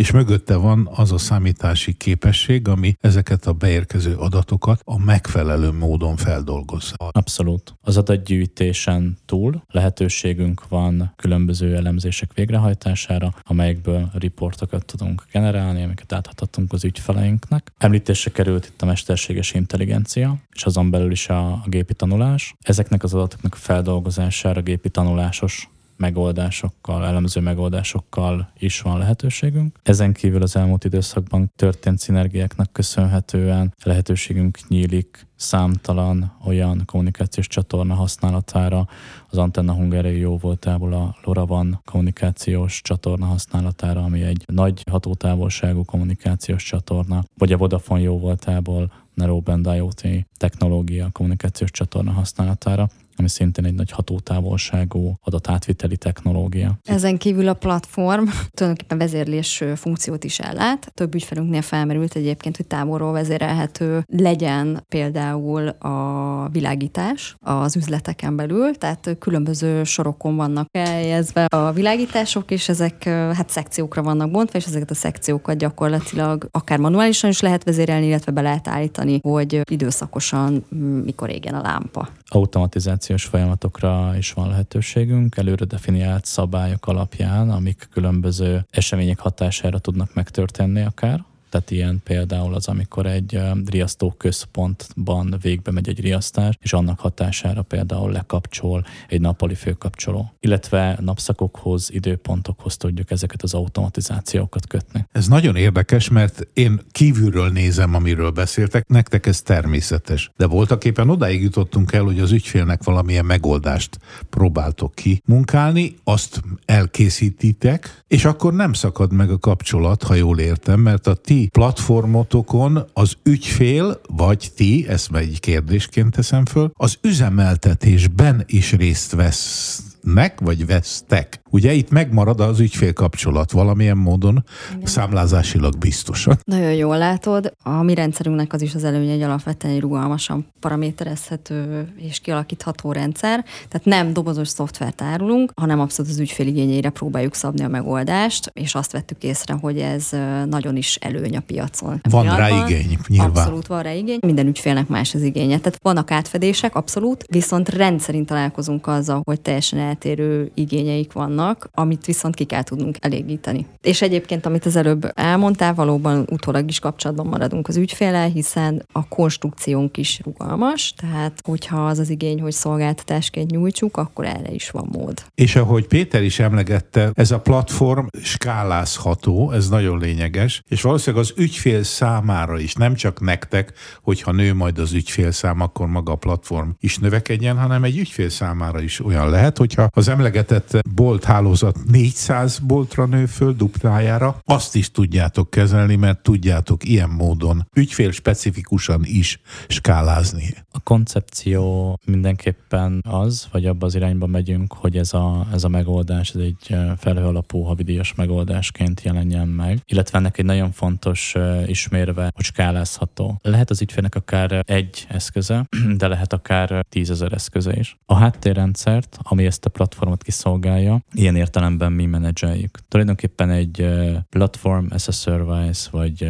és 0.00 0.10
mögötte 0.10 0.56
van 0.56 0.88
az 0.94 1.12
a 1.12 1.18
számítási 1.18 1.92
képesség, 1.92 2.68
ami 2.68 2.96
ezeket 3.00 3.46
a 3.46 3.52
beérkező 3.52 4.14
adatokat 4.14 4.80
a 4.84 4.98
megfelelő 4.98 5.70
módon 5.70 6.16
feldolgozza. 6.16 6.94
Abszolút. 7.10 7.74
Az 7.80 7.96
adatgyűjtésen 7.96 9.18
túl 9.26 9.62
lehetőségünk 9.68 10.68
van 10.68 11.12
különböző 11.16 11.76
elemzések 11.76 12.32
végrehajtására, 12.34 13.34
amelyekből 13.42 14.10
riportokat 14.12 14.84
tudunk 14.84 15.26
generálni, 15.32 15.82
amiket 15.82 16.12
átadhatunk 16.12 16.72
az 16.72 16.84
ügyfeleinknek. 16.84 17.72
Említésre 17.78 18.30
került 18.30 18.66
itt 18.66 18.82
a 18.82 18.86
mesterséges 18.86 19.52
intelligencia, 19.52 20.36
és 20.52 20.64
azon 20.64 20.90
belül 20.90 21.10
is 21.10 21.28
a, 21.28 21.52
a 21.52 21.64
gépi 21.66 21.94
tanulás. 21.94 22.54
Ezeknek 22.60 23.02
az 23.02 23.14
adatoknak 23.14 23.54
a 23.54 23.58
feldolgozására 23.58 24.60
gépi 24.60 24.90
tanulásos 24.90 25.68
megoldásokkal, 26.00 27.06
elemző 27.06 27.40
megoldásokkal 27.40 28.50
is 28.58 28.80
van 28.80 28.98
lehetőségünk. 28.98 29.78
Ezen 29.82 30.12
kívül 30.12 30.42
az 30.42 30.56
elmúlt 30.56 30.84
időszakban 30.84 31.52
történt 31.56 31.98
szinergiáknak 31.98 32.72
köszönhetően 32.72 33.74
lehetőségünk 33.82 34.58
nyílik 34.68 35.28
számtalan 35.36 36.36
olyan 36.44 36.82
kommunikációs 36.86 37.46
csatorna 37.46 37.94
használatára, 37.94 38.88
az 39.28 39.38
Antenna 39.38 39.72
Hungária 39.72 40.18
jó 40.18 40.38
voltából 40.38 40.92
a 40.92 41.16
LoRaWAN 41.24 41.80
kommunikációs 41.84 42.80
csatorna 42.82 43.26
használatára, 43.26 44.02
ami 44.02 44.22
egy 44.22 44.44
nagy 44.46 44.82
hatótávolságú 44.90 45.84
kommunikációs 45.84 46.64
csatorna, 46.64 47.22
vagy 47.38 47.52
a 47.52 47.56
Vodafone 47.56 48.00
jó 48.00 48.18
voltából 48.18 48.92
Narrowband 49.14 49.66
IoT 49.66 50.02
technológia 50.36 51.08
kommunikációs 51.12 51.70
csatorna 51.70 52.10
használatára 52.10 52.88
ami 53.20 53.28
szintén 53.28 53.64
egy 53.64 53.74
nagy 53.74 53.90
hatótávolságú 53.90 55.14
adatátviteli 55.22 55.96
technológia. 55.96 56.78
Ezen 56.82 57.18
kívül 57.18 57.48
a 57.48 57.54
platform 57.54 58.24
tulajdonképpen 58.54 58.98
vezérlés 58.98 59.64
funkciót 59.74 60.24
is 60.24 60.38
ellát. 60.38 60.92
Több 60.94 61.14
ügyfelünknél 61.14 61.62
felmerült 61.62 62.14
egyébként, 62.14 62.56
hogy 62.56 62.66
távolról 62.66 63.12
vezérelhető 63.12 64.04
legyen 64.06 64.84
például 64.88 65.68
a 65.68 66.48
világítás 66.52 67.36
az 67.40 67.76
üzleteken 67.76 68.36
belül, 68.36 68.74
tehát 68.74 69.16
különböző 69.18 69.84
sorokon 69.84 70.36
vannak 70.36 70.66
eljezve 70.70 71.44
a 71.44 71.72
világítások, 71.72 72.50
és 72.50 72.68
ezek 72.68 73.04
hát 73.04 73.50
szekciókra 73.50 74.02
vannak 74.02 74.30
bontva, 74.30 74.58
és 74.58 74.66
ezeket 74.66 74.90
a 74.90 74.94
szekciókat 74.94 75.56
gyakorlatilag 75.56 76.48
akár 76.50 76.78
manuálisan 76.78 77.30
is 77.30 77.40
lehet 77.40 77.64
vezérelni, 77.64 78.06
illetve 78.06 78.32
be 78.32 78.40
lehet 78.40 78.68
állítani, 78.68 79.18
hogy 79.22 79.60
időszakosan 79.70 80.64
mikor 81.04 81.30
égen 81.30 81.54
a 81.54 81.62
lámpa. 81.62 82.08
Automatizáció 82.32 83.10
kommunikációs 83.10 83.24
folyamatokra 83.24 84.16
is 84.16 84.32
van 84.32 84.48
lehetőségünk, 84.48 85.36
előre 85.36 85.64
definiált 85.64 86.24
szabályok 86.24 86.86
alapján, 86.86 87.50
amik 87.50 87.88
különböző 87.92 88.66
események 88.70 89.18
hatására 89.18 89.78
tudnak 89.78 90.14
megtörténni 90.14 90.80
akár. 90.80 91.24
Tehát 91.50 91.70
ilyen 91.70 92.00
például 92.04 92.54
az, 92.54 92.68
amikor 92.68 93.06
egy 93.06 93.40
riasztó 93.66 94.14
központban 94.16 95.36
végbe 95.40 95.70
megy 95.70 95.88
egy 95.88 96.00
riasztás, 96.00 96.54
és 96.60 96.72
annak 96.72 97.00
hatására 97.00 97.62
például 97.62 98.12
lekapcsol 98.12 98.84
egy 99.08 99.20
nappali 99.20 99.54
főkapcsoló. 99.54 100.32
Illetve 100.40 100.98
napszakokhoz, 101.00 101.90
időpontokhoz 101.92 102.76
tudjuk 102.76 103.10
ezeket 103.10 103.42
az 103.42 103.54
automatizációkat 103.54 104.66
kötni. 104.66 105.06
Ez 105.12 105.26
nagyon 105.28 105.56
érdekes, 105.56 106.08
mert 106.08 106.46
én 106.52 106.80
kívülről 106.92 107.48
nézem, 107.48 107.94
amiről 107.94 108.30
beszéltek, 108.30 108.88
nektek 108.88 109.26
ez 109.26 109.42
természetes. 109.42 110.30
De 110.36 110.46
voltak 110.46 110.84
éppen 110.84 111.10
odáig 111.10 111.42
jutottunk 111.42 111.92
el, 111.92 112.02
hogy 112.02 112.20
az 112.20 112.32
ügyfélnek 112.32 112.84
valamilyen 112.84 113.24
megoldást 113.24 113.98
próbáltok 114.30 114.94
ki 114.94 115.22
munkálni, 115.24 115.96
azt 116.04 116.42
elkészítitek, 116.64 118.02
és 118.08 118.24
akkor 118.24 118.52
nem 118.52 118.72
szakad 118.72 119.12
meg 119.12 119.30
a 119.30 119.38
kapcsolat, 119.38 120.02
ha 120.02 120.14
jól 120.14 120.38
értem, 120.38 120.80
mert 120.80 121.06
a 121.06 121.14
ti 121.14 121.39
platformotokon 121.48 122.84
az 122.92 123.12
ügyfél, 123.22 124.00
vagy 124.06 124.50
ti, 124.56 124.88
ezt 124.88 125.14
egy 125.14 125.40
kérdésként 125.40 126.14
teszem 126.14 126.44
föl, 126.44 126.70
az 126.76 126.98
üzemeltetésben 127.02 128.44
is 128.46 128.72
részt 128.72 129.12
vesz 129.14 129.82
vesznek, 130.02 130.40
vagy 130.40 130.66
vesztek. 130.66 131.39
Ugye 131.50 131.72
itt 131.72 131.90
megmarad 131.90 132.40
az 132.40 132.60
ügyfél 132.60 132.92
kapcsolat 132.92 133.50
valamilyen 133.50 133.96
módon, 133.96 134.44
Igen. 134.74 134.86
számlázásilag 134.86 135.78
biztosan. 135.78 136.38
Nagyon 136.44 136.72
jól 136.72 136.98
látod. 136.98 137.52
A 137.62 137.82
mi 137.82 137.94
rendszerünknek 137.94 138.52
az 138.52 138.62
is 138.62 138.74
az 138.74 138.84
előnye, 138.84 139.12
hogy 139.12 139.22
alapvetően 139.22 139.74
egy 139.74 139.80
rugalmasan 139.80 140.46
paraméterezhető 140.60 141.88
és 141.96 142.18
kialakítható 142.18 142.92
rendszer. 142.92 143.44
Tehát 143.68 143.84
nem 143.84 144.12
dobozos 144.12 144.48
szoftvert 144.48 145.02
árulunk, 145.02 145.52
hanem 145.56 145.80
abszolút 145.80 146.10
az 146.10 146.18
ügyfél 146.18 146.46
igényére 146.46 146.90
próbáljuk 146.90 147.34
szabni 147.34 147.64
a 147.64 147.68
megoldást, 147.68 148.50
és 148.54 148.74
azt 148.74 148.92
vettük 148.92 149.22
észre, 149.22 149.54
hogy 149.54 149.78
ez 149.78 150.08
nagyon 150.48 150.76
is 150.76 150.96
előny 150.96 151.36
a 151.36 151.40
piacon. 151.40 152.00
Van 152.10 152.24
Miatban, 152.24 152.48
rá 152.48 152.66
igény, 152.68 152.98
nyilván. 153.06 153.30
Abszolút 153.30 153.66
van 153.66 153.82
rá 153.82 153.92
igény. 153.92 154.18
Minden 154.20 154.46
ügyfélnek 154.46 154.88
más 154.88 155.14
az 155.14 155.22
igénye. 155.22 155.58
Tehát 155.58 155.78
vannak 155.82 156.10
átfedések, 156.10 156.74
abszolút, 156.74 157.24
viszont 157.28 157.68
rendszerint 157.68 158.26
találkozunk 158.26 158.86
azzal, 158.86 159.20
hogy 159.24 159.40
teljesen 159.40 159.78
eltérő 159.78 160.50
igényeik 160.54 161.12
vannak, 161.12 161.38
amit 161.72 162.04
viszont 162.04 162.34
ki 162.34 162.44
kell 162.44 162.62
tudnunk 162.62 162.96
elégíteni. 163.00 163.66
És 163.80 164.02
egyébként, 164.02 164.46
amit 164.46 164.66
az 164.66 164.76
előbb 164.76 165.12
elmondtál, 165.14 165.74
valóban 165.74 166.26
utólag 166.30 166.68
is 166.68 166.78
kapcsolatban 166.78 167.26
maradunk 167.26 167.68
az 167.68 167.76
ügyféle, 167.76 168.24
hiszen 168.24 168.86
a 168.92 169.08
konstrukciónk 169.08 169.96
is 169.96 170.20
rugalmas, 170.24 170.94
tehát 170.96 171.40
hogyha 171.44 171.86
az 171.86 171.98
az 171.98 172.10
igény, 172.10 172.40
hogy 172.40 172.52
szolgáltatásként 172.52 173.50
nyújtsuk, 173.50 173.96
akkor 173.96 174.24
erre 174.24 174.50
is 174.50 174.70
van 174.70 174.88
mód. 174.92 175.24
És 175.34 175.56
ahogy 175.56 175.86
Péter 175.86 176.22
is 176.22 176.38
emlegette, 176.38 177.10
ez 177.14 177.30
a 177.30 177.40
platform 177.40 178.06
skálázható, 178.22 179.52
ez 179.52 179.68
nagyon 179.68 179.98
lényeges, 179.98 180.62
és 180.68 180.82
valószínűleg 180.82 181.24
az 181.24 181.32
ügyfél 181.36 181.82
számára 181.82 182.58
is, 182.58 182.74
nem 182.74 182.94
csak 182.94 183.20
nektek, 183.20 183.72
hogyha 184.02 184.32
nő 184.32 184.54
majd 184.54 184.78
az 184.78 184.92
ügyfél 184.92 185.30
szám, 185.30 185.60
akkor 185.60 185.86
maga 185.86 186.12
a 186.12 186.16
platform 186.16 186.68
is 186.80 186.98
növekedjen, 186.98 187.58
hanem 187.58 187.84
egy 187.84 187.98
ügyfél 187.98 188.28
számára 188.28 188.80
is 188.80 189.04
olyan 189.04 189.30
lehet, 189.30 189.58
hogyha 189.58 189.88
az 189.92 190.08
emlegetett 190.08 190.78
bolt 190.94 191.24
hálózat 191.30 191.76
400 191.90 192.58
boltra 192.58 193.06
nő 193.06 193.26
föl 193.26 193.52
duplájára, 193.52 194.40
azt 194.44 194.74
is 194.74 194.90
tudjátok 194.90 195.50
kezelni, 195.50 195.96
mert 195.96 196.22
tudjátok 196.22 196.88
ilyen 196.88 197.08
módon 197.08 197.68
ügyfél 197.74 198.10
specifikusan 198.10 199.00
is 199.04 199.40
skálázni. 199.68 200.54
A 200.70 200.80
koncepció 200.80 201.98
mindenképpen 202.04 203.02
az, 203.08 203.48
vagy 203.52 203.66
abba 203.66 203.86
az 203.86 203.94
irányba 203.94 204.26
megyünk, 204.26 204.72
hogy 204.72 204.96
ez 204.96 205.12
a, 205.12 205.46
ez 205.52 205.64
a 205.64 205.68
megoldás, 205.68 206.30
ez 206.30 206.40
egy 206.40 206.76
felhő 206.98 207.24
alapú 207.24 207.62
havidíjas 207.62 208.14
megoldásként 208.14 209.02
jelenjen 209.02 209.48
meg, 209.48 209.82
illetve 209.86 210.18
ennek 210.18 210.38
egy 210.38 210.44
nagyon 210.44 210.72
fontos 210.72 211.34
ismérve, 211.66 212.30
hogy 212.34 212.44
skálázható. 212.44 213.38
Lehet 213.42 213.70
az 213.70 213.80
ügyfélnek 213.80 214.14
akár 214.14 214.62
egy 214.66 215.06
eszköze, 215.08 215.66
de 215.98 216.08
lehet 216.08 216.32
akár 216.32 216.84
tízezer 216.88 217.32
eszköze 217.32 217.76
is. 217.76 217.98
A 218.06 218.14
háttérrendszert, 218.14 219.18
ami 219.22 219.46
ezt 219.46 219.64
a 219.64 219.70
platformot 219.70 220.22
kiszolgálja, 220.22 221.00
ilyen 221.20 221.36
értelemben 221.36 221.92
mi 221.92 222.06
menedzseljük. 222.06 222.78
Tulajdonképpen 222.88 223.50
egy 223.50 223.88
platform 224.28 224.86
as 224.90 225.08
a 225.08 225.12
service, 225.12 225.88
vagy 225.90 226.26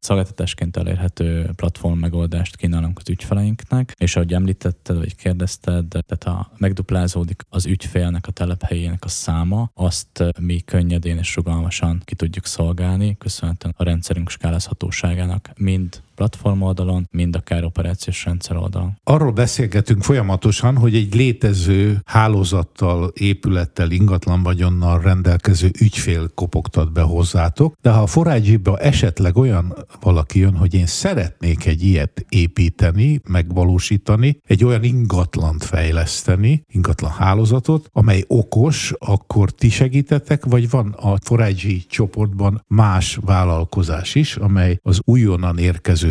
szolgáltatásként 0.00 0.76
elérhető 0.76 1.50
platform 1.56 1.98
megoldást 1.98 2.56
kínálunk 2.56 2.98
az 2.98 3.08
ügyfeleinknek, 3.08 3.94
és 3.98 4.16
ahogy 4.16 4.32
említetted, 4.32 4.96
vagy 4.96 5.16
kérdezted, 5.16 5.86
tehát 5.88 6.24
ha 6.24 6.52
megduplázódik 6.56 7.42
az 7.48 7.66
ügyfélnek 7.66 8.26
a 8.26 8.32
telephelyének 8.32 9.04
a 9.04 9.08
száma, 9.08 9.70
azt 9.74 10.24
mi 10.40 10.60
könnyedén 10.60 11.18
és 11.18 11.36
rugalmasan 11.36 12.02
ki 12.04 12.14
tudjuk 12.14 12.46
szolgálni, 12.46 13.16
köszönhetően 13.18 13.74
a 13.76 13.84
rendszerünk 13.84 14.30
skálázhatóságának 14.30 15.50
mind 15.56 16.02
platform 16.14 16.62
oldalon, 16.62 17.08
mind 17.10 17.36
akár 17.36 17.64
operációs 17.64 18.24
rendszer 18.24 18.56
oldalon. 18.56 18.98
Arról 19.04 19.32
beszélgetünk 19.32 20.02
folyamatosan, 20.02 20.76
hogy 20.76 20.94
egy 20.94 21.14
létező 21.14 22.00
hálózattal, 22.04 23.12
épülettel, 23.14 23.90
ingatlan 23.90 24.42
vagyonnal 24.42 25.00
rendelkező 25.00 25.70
ügyfél 25.80 26.30
kopogtat 26.34 26.92
be 26.92 27.00
hozzátok, 27.00 27.74
de 27.82 27.90
ha 27.90 28.02
a 28.02 28.06
forágyiba 28.06 28.78
esetleg 28.78 29.36
olyan 29.36 29.74
valaki 30.00 30.38
jön, 30.38 30.56
hogy 30.56 30.74
én 30.74 30.86
szeretnék 30.86 31.66
egy 31.66 31.82
ilyet 31.82 32.24
építeni, 32.28 33.20
megvalósítani, 33.28 34.38
egy 34.46 34.64
olyan 34.64 34.82
ingatlant 34.82 35.64
fejleszteni, 35.64 36.62
ingatlan 36.66 37.10
hálózatot, 37.10 37.88
amely 37.92 38.24
okos, 38.26 38.92
akkor 38.98 39.50
ti 39.50 39.68
segítetek, 39.68 40.44
vagy 40.44 40.70
van 40.70 40.92
a 40.92 41.16
forágyi 41.22 41.84
csoportban 41.88 42.64
más 42.66 43.18
vállalkozás 43.24 44.14
is, 44.14 44.36
amely 44.36 44.78
az 44.82 45.00
újonnan 45.04 45.58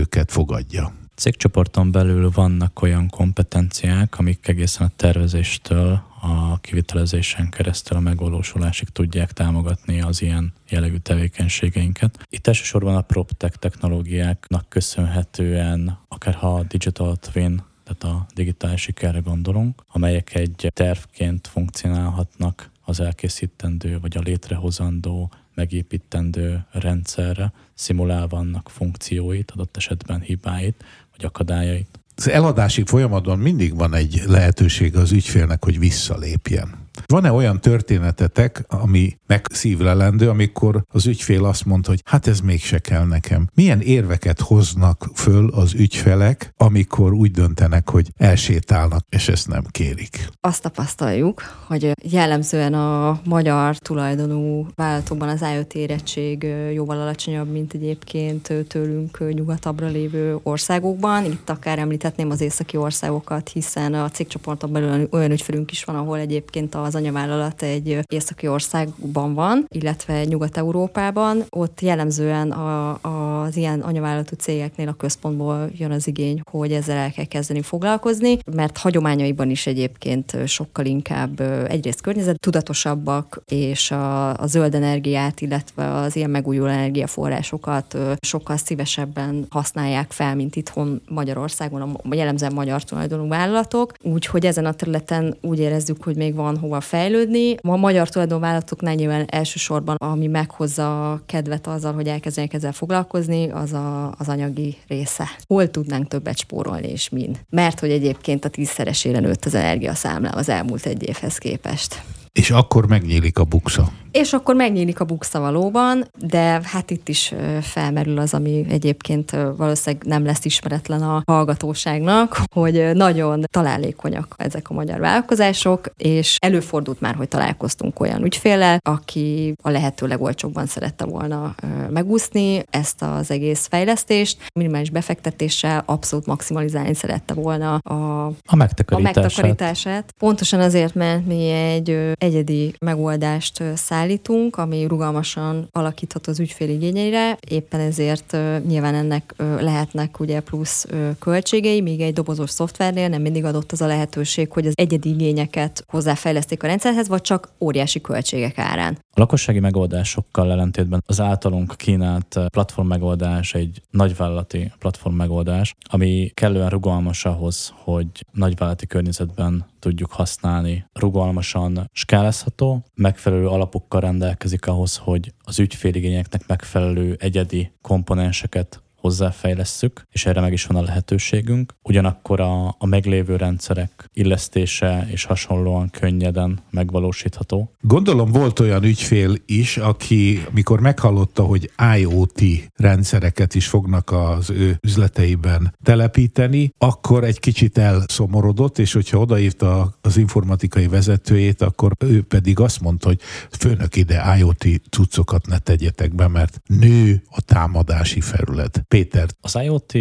érkezőket 0.02 0.32
fogadja? 0.32 0.94
Cégcsoporton 1.16 1.92
belül 1.92 2.30
vannak 2.30 2.82
olyan 2.82 3.10
kompetenciák, 3.10 4.20
amik 4.20 4.48
egészen 4.48 4.88
a 4.88 4.92
tervezéstől 4.96 6.02
a 6.22 6.60
kivitelezésen 6.60 7.50
keresztül 7.50 7.98
a 7.98 8.00
megvalósulásig 8.00 8.90
tudják 8.90 9.32
támogatni 9.32 10.02
az 10.02 10.22
ilyen 10.22 10.54
jellegű 10.70 10.98
tevékenységeinket. 10.98 12.26
Itt 12.30 12.48
elsősorban 12.48 12.96
a 12.96 13.02
PropTech 13.02 13.58
technológiáknak 13.58 14.70
köszönhetően, 14.70 15.98
akár 16.08 16.34
ha 16.34 16.56
a 16.56 16.64
Digital 16.64 17.16
Twin 17.16 17.62
tehát 17.84 18.16
a 18.16 18.26
digitális 18.34 18.82
sikerre 18.82 19.20
gondolunk, 19.20 19.84
amelyek 19.88 20.36
egy 20.36 20.72
tervként 20.74 21.48
funkcionálhatnak 21.48 22.72
az 22.82 23.00
elkészítendő 23.00 24.00
vagy 24.00 24.18
a 24.18 24.22
létrehozandó, 24.22 25.32
megépítendő 25.56 26.66
rendszerre, 26.72 27.54
szimulálva 27.74 28.38
annak 28.38 28.70
funkcióit, 28.70 29.52
adott 29.52 29.78
esetben 29.78 30.22
hibáit 30.22 30.84
vagy 31.16 31.26
akadályait. 31.26 32.00
Az 32.16 32.30
eladási 32.30 32.84
folyamatban 32.86 33.40
mindig 33.40 33.76
van 33.76 33.94
egy 33.94 34.22
lehetőség 34.26 34.96
az 34.96 35.12
ügyfélnek, 35.12 35.64
hogy 35.64 35.80
visszalépjen. 35.80 36.81
Van-e 37.06 37.32
olyan 37.32 37.60
történetetek, 37.62 38.64
ami 38.68 39.18
megszívlelendő, 39.28 40.30
amikor 40.30 40.84
az 40.94 41.06
ügyfél 41.06 41.46
azt 41.46 41.66
mondta, 41.66 41.90
hogy 41.90 42.02
hát 42.06 42.28
ez 42.28 42.40
mégse 42.40 42.80
kell 42.80 43.06
nekem. 43.06 43.50
Milyen 43.54 43.82
érveket 43.82 44.40
hoznak 44.40 45.10
föl 45.14 45.50
az 45.50 45.74
ügyfelek, 45.74 46.54
amikor 46.58 47.14
úgy 47.14 47.32
döntenek, 47.32 47.90
hogy 47.90 48.12
elsétálnak, 48.18 49.06
és 49.10 49.28
ezt 49.28 49.48
nem 49.48 49.64
kérik? 49.72 50.30
Azt 50.42 50.62
tapasztaljuk, 50.62 51.42
hogy 51.68 51.92
jellemzően 52.04 52.74
a 52.74 53.22
magyar 53.26 53.78
tulajdonú 53.78 54.68
vállalatokban 54.76 55.30
az 55.30 55.46
IoT 55.54 55.74
érettség 55.74 56.48
jóval 56.74 57.02
alacsonyabb, 57.02 57.52
mint 57.52 57.74
egyébként 57.74 58.54
tőlünk 58.68 59.34
nyugatabbra 59.34 59.88
lévő 59.88 60.40
országokban. 60.44 61.26
Itt 61.26 61.50
akár 61.50 61.80
említhetném 61.80 62.30
az 62.30 62.42
északi 62.42 62.78
országokat, 62.78 63.50
hiszen 63.50 63.94
a 63.94 64.10
cégcsoporton 64.10 64.72
belül 64.72 65.08
olyan 65.12 65.32
ügyfelünk 65.32 65.72
is 65.72 65.84
van, 65.84 65.96
ahol 65.96 66.18
egyébként 66.18 66.76
az 66.84 66.96
anyavállalat 66.96 67.62
egy 67.62 68.00
északi 68.08 68.48
országban 68.48 69.34
van, 69.34 69.66
illetve 69.68 70.24
Nyugat-Európában. 70.24 71.44
Ott 71.50 71.82
jellemzően 71.82 72.52
a, 72.52 73.00
az 73.46 73.56
ilyen 73.56 73.80
anyavállalatú 73.80 74.36
cégeknél 74.36 74.88
a 74.88 74.94
központból 74.94 75.70
jön 75.78 75.92
az 75.92 76.08
igény, 76.08 76.42
hogy 76.52 76.72
ezzel 76.72 76.98
el 76.98 77.12
kell 77.12 77.26
kezdeni 77.26 77.62
foglalkozni, 77.62 78.38
mert 78.56 78.78
hagyományaiban 78.78 79.50
is 79.50 79.68
egyébként 79.68 80.38
sokkal 80.48 80.86
inkább 80.86 81.40
egyrészt 81.68 82.02
környezet 82.02 82.40
tudatosabbak, 82.40 83.42
és 83.48 83.92
a, 83.92 84.38
a 84.38 84.48
zöld 84.48 84.76
energiát, 84.76 85.42
illetve 85.42 85.94
az 85.94 86.16
ilyen 86.16 86.30
megújuló 86.30 86.68
energiaforrásokat 86.68 87.98
sokkal 88.20 88.58
szívesebben 88.58 89.46
használják 89.50 90.12
fel, 90.12 90.36
mint 90.36 90.56
itthon 90.56 91.02
Magyarországon, 91.10 91.82
a 91.82 92.16
jellemzően 92.16 92.54
magyar 92.54 92.84
tulajdonú 92.84 93.28
vállalatok. 93.28 93.94
Úgyhogy 94.02 94.46
ezen 94.46 94.66
a 94.66 94.74
területen 94.74 95.38
úgy 95.42 95.60
érezzük, 95.60 96.04
hogy 96.04 96.16
még 96.16 96.36
van 96.36 96.58
hova 96.58 96.71
fejlődni. 96.80 97.56
Ma 97.62 97.74
a 97.74 97.78
magyar 97.78 98.10
tulajdonvállalatoknál 98.10 98.94
nyilván 98.94 99.26
elsősorban, 99.30 99.96
ami 100.00 100.28
meghozza 100.28 101.12
a 101.12 101.22
kedvet 101.26 101.68
azzal, 101.68 101.94
hogy 101.94 102.08
elkezdenek 102.08 102.54
ezzel 102.54 102.72
foglalkozni, 102.72 103.50
az 103.50 103.74
a, 103.74 104.14
az 104.18 104.28
anyagi 104.28 104.78
része. 104.88 105.30
Hol 105.48 105.72
tudnánk 105.72 106.08
többet 106.08 106.38
spórolni 106.38 106.88
és 106.88 107.10
mind? 107.10 107.40
Mert 107.50 107.80
hogy 107.80 107.92
egyébként 107.92 108.46
a 108.46 108.50
tízszeresére 108.50 109.20
nőtt 109.20 109.46
az 109.46 109.56
energiaszámlám 109.56 110.34
az 110.36 110.50
elmúlt 110.50 110.86
egy 110.86 111.08
évhez 111.08 111.38
képest. 111.38 112.04
És 112.32 112.52
akkor 112.52 112.88
megnyílik 112.88 113.40
a 113.40 113.44
buksa. 113.44 113.92
És 114.12 114.34
akkor 114.34 114.56
megnyílik 114.56 115.00
a 115.00 115.06
buksa 115.06 115.40
valóban, 115.40 116.08
de 116.20 116.62
hát 116.64 116.92
itt 116.92 117.10
is 117.10 117.34
felmerül 117.62 118.18
az, 118.18 118.34
ami 118.34 118.66
egyébként 118.70 119.32
valószínűleg 119.32 120.06
nem 120.06 120.26
lesz 120.26 120.46
ismeretlen 120.46 121.02
a 121.02 121.22
hallgatóságnak, 121.26 122.42
hogy 122.56 122.92
nagyon 122.94 123.44
találékonyak 123.52 124.36
ezek 124.38 124.70
a 124.70 124.74
magyar 124.74 125.00
vállalkozások, 125.00 125.92
és 125.98 126.38
előfordult 126.40 127.02
már, 127.02 127.16
hogy 127.16 127.28
találkoztunk 127.28 128.00
olyan 128.00 128.24
ügyféllel, 128.24 128.78
aki 128.82 129.54
a 129.64 129.70
lehető 129.70 130.08
legolcsóbban 130.08 130.66
szerette 130.66 131.06
volna 131.06 131.56
megúszni 131.90 132.64
ezt 132.70 133.02
az 133.02 133.32
egész 133.32 133.68
fejlesztést, 133.70 134.38
minimális 134.54 134.90
befektetéssel 134.90 135.84
abszolút 135.86 136.26
maximalizálni 136.26 136.94
szerette 136.94 137.34
volna 137.34 137.76
a, 137.76 138.26
a, 138.26 138.56
megtakarítását. 138.56 139.18
a 139.18 139.22
megtakarítását. 139.22 140.14
Pontosan 140.20 140.60
azért, 140.60 140.96
mert 140.96 141.26
mi 141.26 141.50
egy 141.50 142.16
egyedi 142.24 142.74
megoldást 142.80 143.64
szállítunk, 143.76 144.10
állítunk, 144.12 144.58
ami 144.58 144.88
rugalmasan 144.88 145.68
alakíthat 145.72 146.28
az 146.28 146.40
ügyfél 146.40 146.70
igényeire, 146.70 147.38
éppen 147.50 147.80
ezért 147.80 148.38
nyilván 148.68 148.96
ennek 148.96 149.34
lehetnek 149.38 150.20
ugye 150.20 150.40
plusz 150.40 150.88
költségei, 151.20 151.82
míg 151.82 152.02
egy 152.02 152.14
dobozos 152.14 152.50
szoftvernél 152.50 153.08
nem 153.08 153.22
mindig 153.22 153.46
adott 153.46 153.72
az 153.72 153.82
a 153.82 153.88
lehetőség, 153.88 154.52
hogy 154.52 154.68
az 154.68 154.74
egyedi 154.76 155.10
igényeket 155.10 155.84
hozzáfejleszték 155.88 156.64
a 156.64 156.68
rendszerhez, 156.68 157.08
vagy 157.08 157.22
csak 157.22 157.50
óriási 157.60 158.02
költségek 158.02 158.58
árán. 158.58 158.98
A 159.14 159.20
lakossági 159.20 159.60
megoldásokkal 159.60 160.52
ellentétben 160.52 161.04
az 161.06 161.20
általunk 161.20 161.74
kínált 161.78 162.40
platform 162.48 162.88
megoldás 162.88 163.54
egy 163.54 163.82
nagyvállalati 163.90 164.72
platform 164.80 165.16
megoldás, 165.16 165.76
ami 165.90 166.32
kellően 166.34 166.70
rugalmas 166.70 167.26
ahhoz, 167.26 167.74
hogy 167.76 168.26
nagyvállalati 168.32 168.88
környezetben 168.88 169.66
tudjuk 169.80 170.12
használni. 170.12 170.86
Rugalmasan 170.94 171.90
skálázható, 171.94 172.84
megfelelő 172.96 173.48
alapokkal 173.48 174.02
rendelkezik 174.02 174.68
ahhoz, 174.68 174.98
hogy 174.98 175.34
az 175.44 175.60
ügyféligényeknek 175.60 176.48
megfelelő 176.48 177.18
egyedi 177.20 177.72
komponenseket 177.82 178.82
hozzáfejlesszük, 179.02 180.02
és 180.12 180.26
erre 180.26 180.42
meg 180.42 180.54
is 180.54 180.66
van 180.66 180.78
a 180.78 180.86
lehetőségünk. 180.86 181.74
Ugyanakkor 181.84 182.40
a, 182.40 182.68
a 182.68 182.86
meglévő 182.86 183.36
rendszerek 183.36 184.10
illesztése 184.14 185.08
és 185.12 185.24
hasonlóan 185.24 185.90
könnyeden 185.90 186.60
megvalósítható. 186.70 187.76
Gondolom 187.82 188.32
volt 188.32 188.60
olyan 188.60 188.84
ügyfél 188.84 189.36
is, 189.46 189.78
aki 189.78 190.44
mikor 190.52 190.80
meghallotta, 190.80 191.44
hogy 191.44 191.72
IoT 191.98 192.42
rendszereket 192.76 193.56
is 193.56 193.68
fognak 193.68 194.12
az 194.12 194.50
ő 194.50 194.78
üzleteiben 194.82 195.76
telepíteni, 195.84 196.74
akkor 196.78 197.24
egy 197.24 197.40
kicsit 197.40 197.78
elszomorodott, 197.78 198.80
és 198.80 198.94
hogyha 198.94 199.18
odaírta 199.18 199.98
az 200.02 200.18
informatikai 200.18 200.88
vezetőjét, 200.88 201.62
akkor 201.62 201.92
ő 202.00 202.22
pedig 202.22 202.60
azt 202.60 202.82
mondta, 202.82 203.08
hogy 203.08 203.20
főnök 203.60 203.96
ide 203.96 204.36
IoT 204.38 204.66
cuccokat 204.90 205.48
ne 205.48 205.58
tegyetek 205.58 206.16
be, 206.16 206.28
mert 206.28 206.62
nő 206.68 207.24
a 207.30 207.42
támadási 207.42 208.22
felület. 208.22 208.84
Péter. 208.92 209.28
Az 209.42 209.58
IoT 209.64 209.94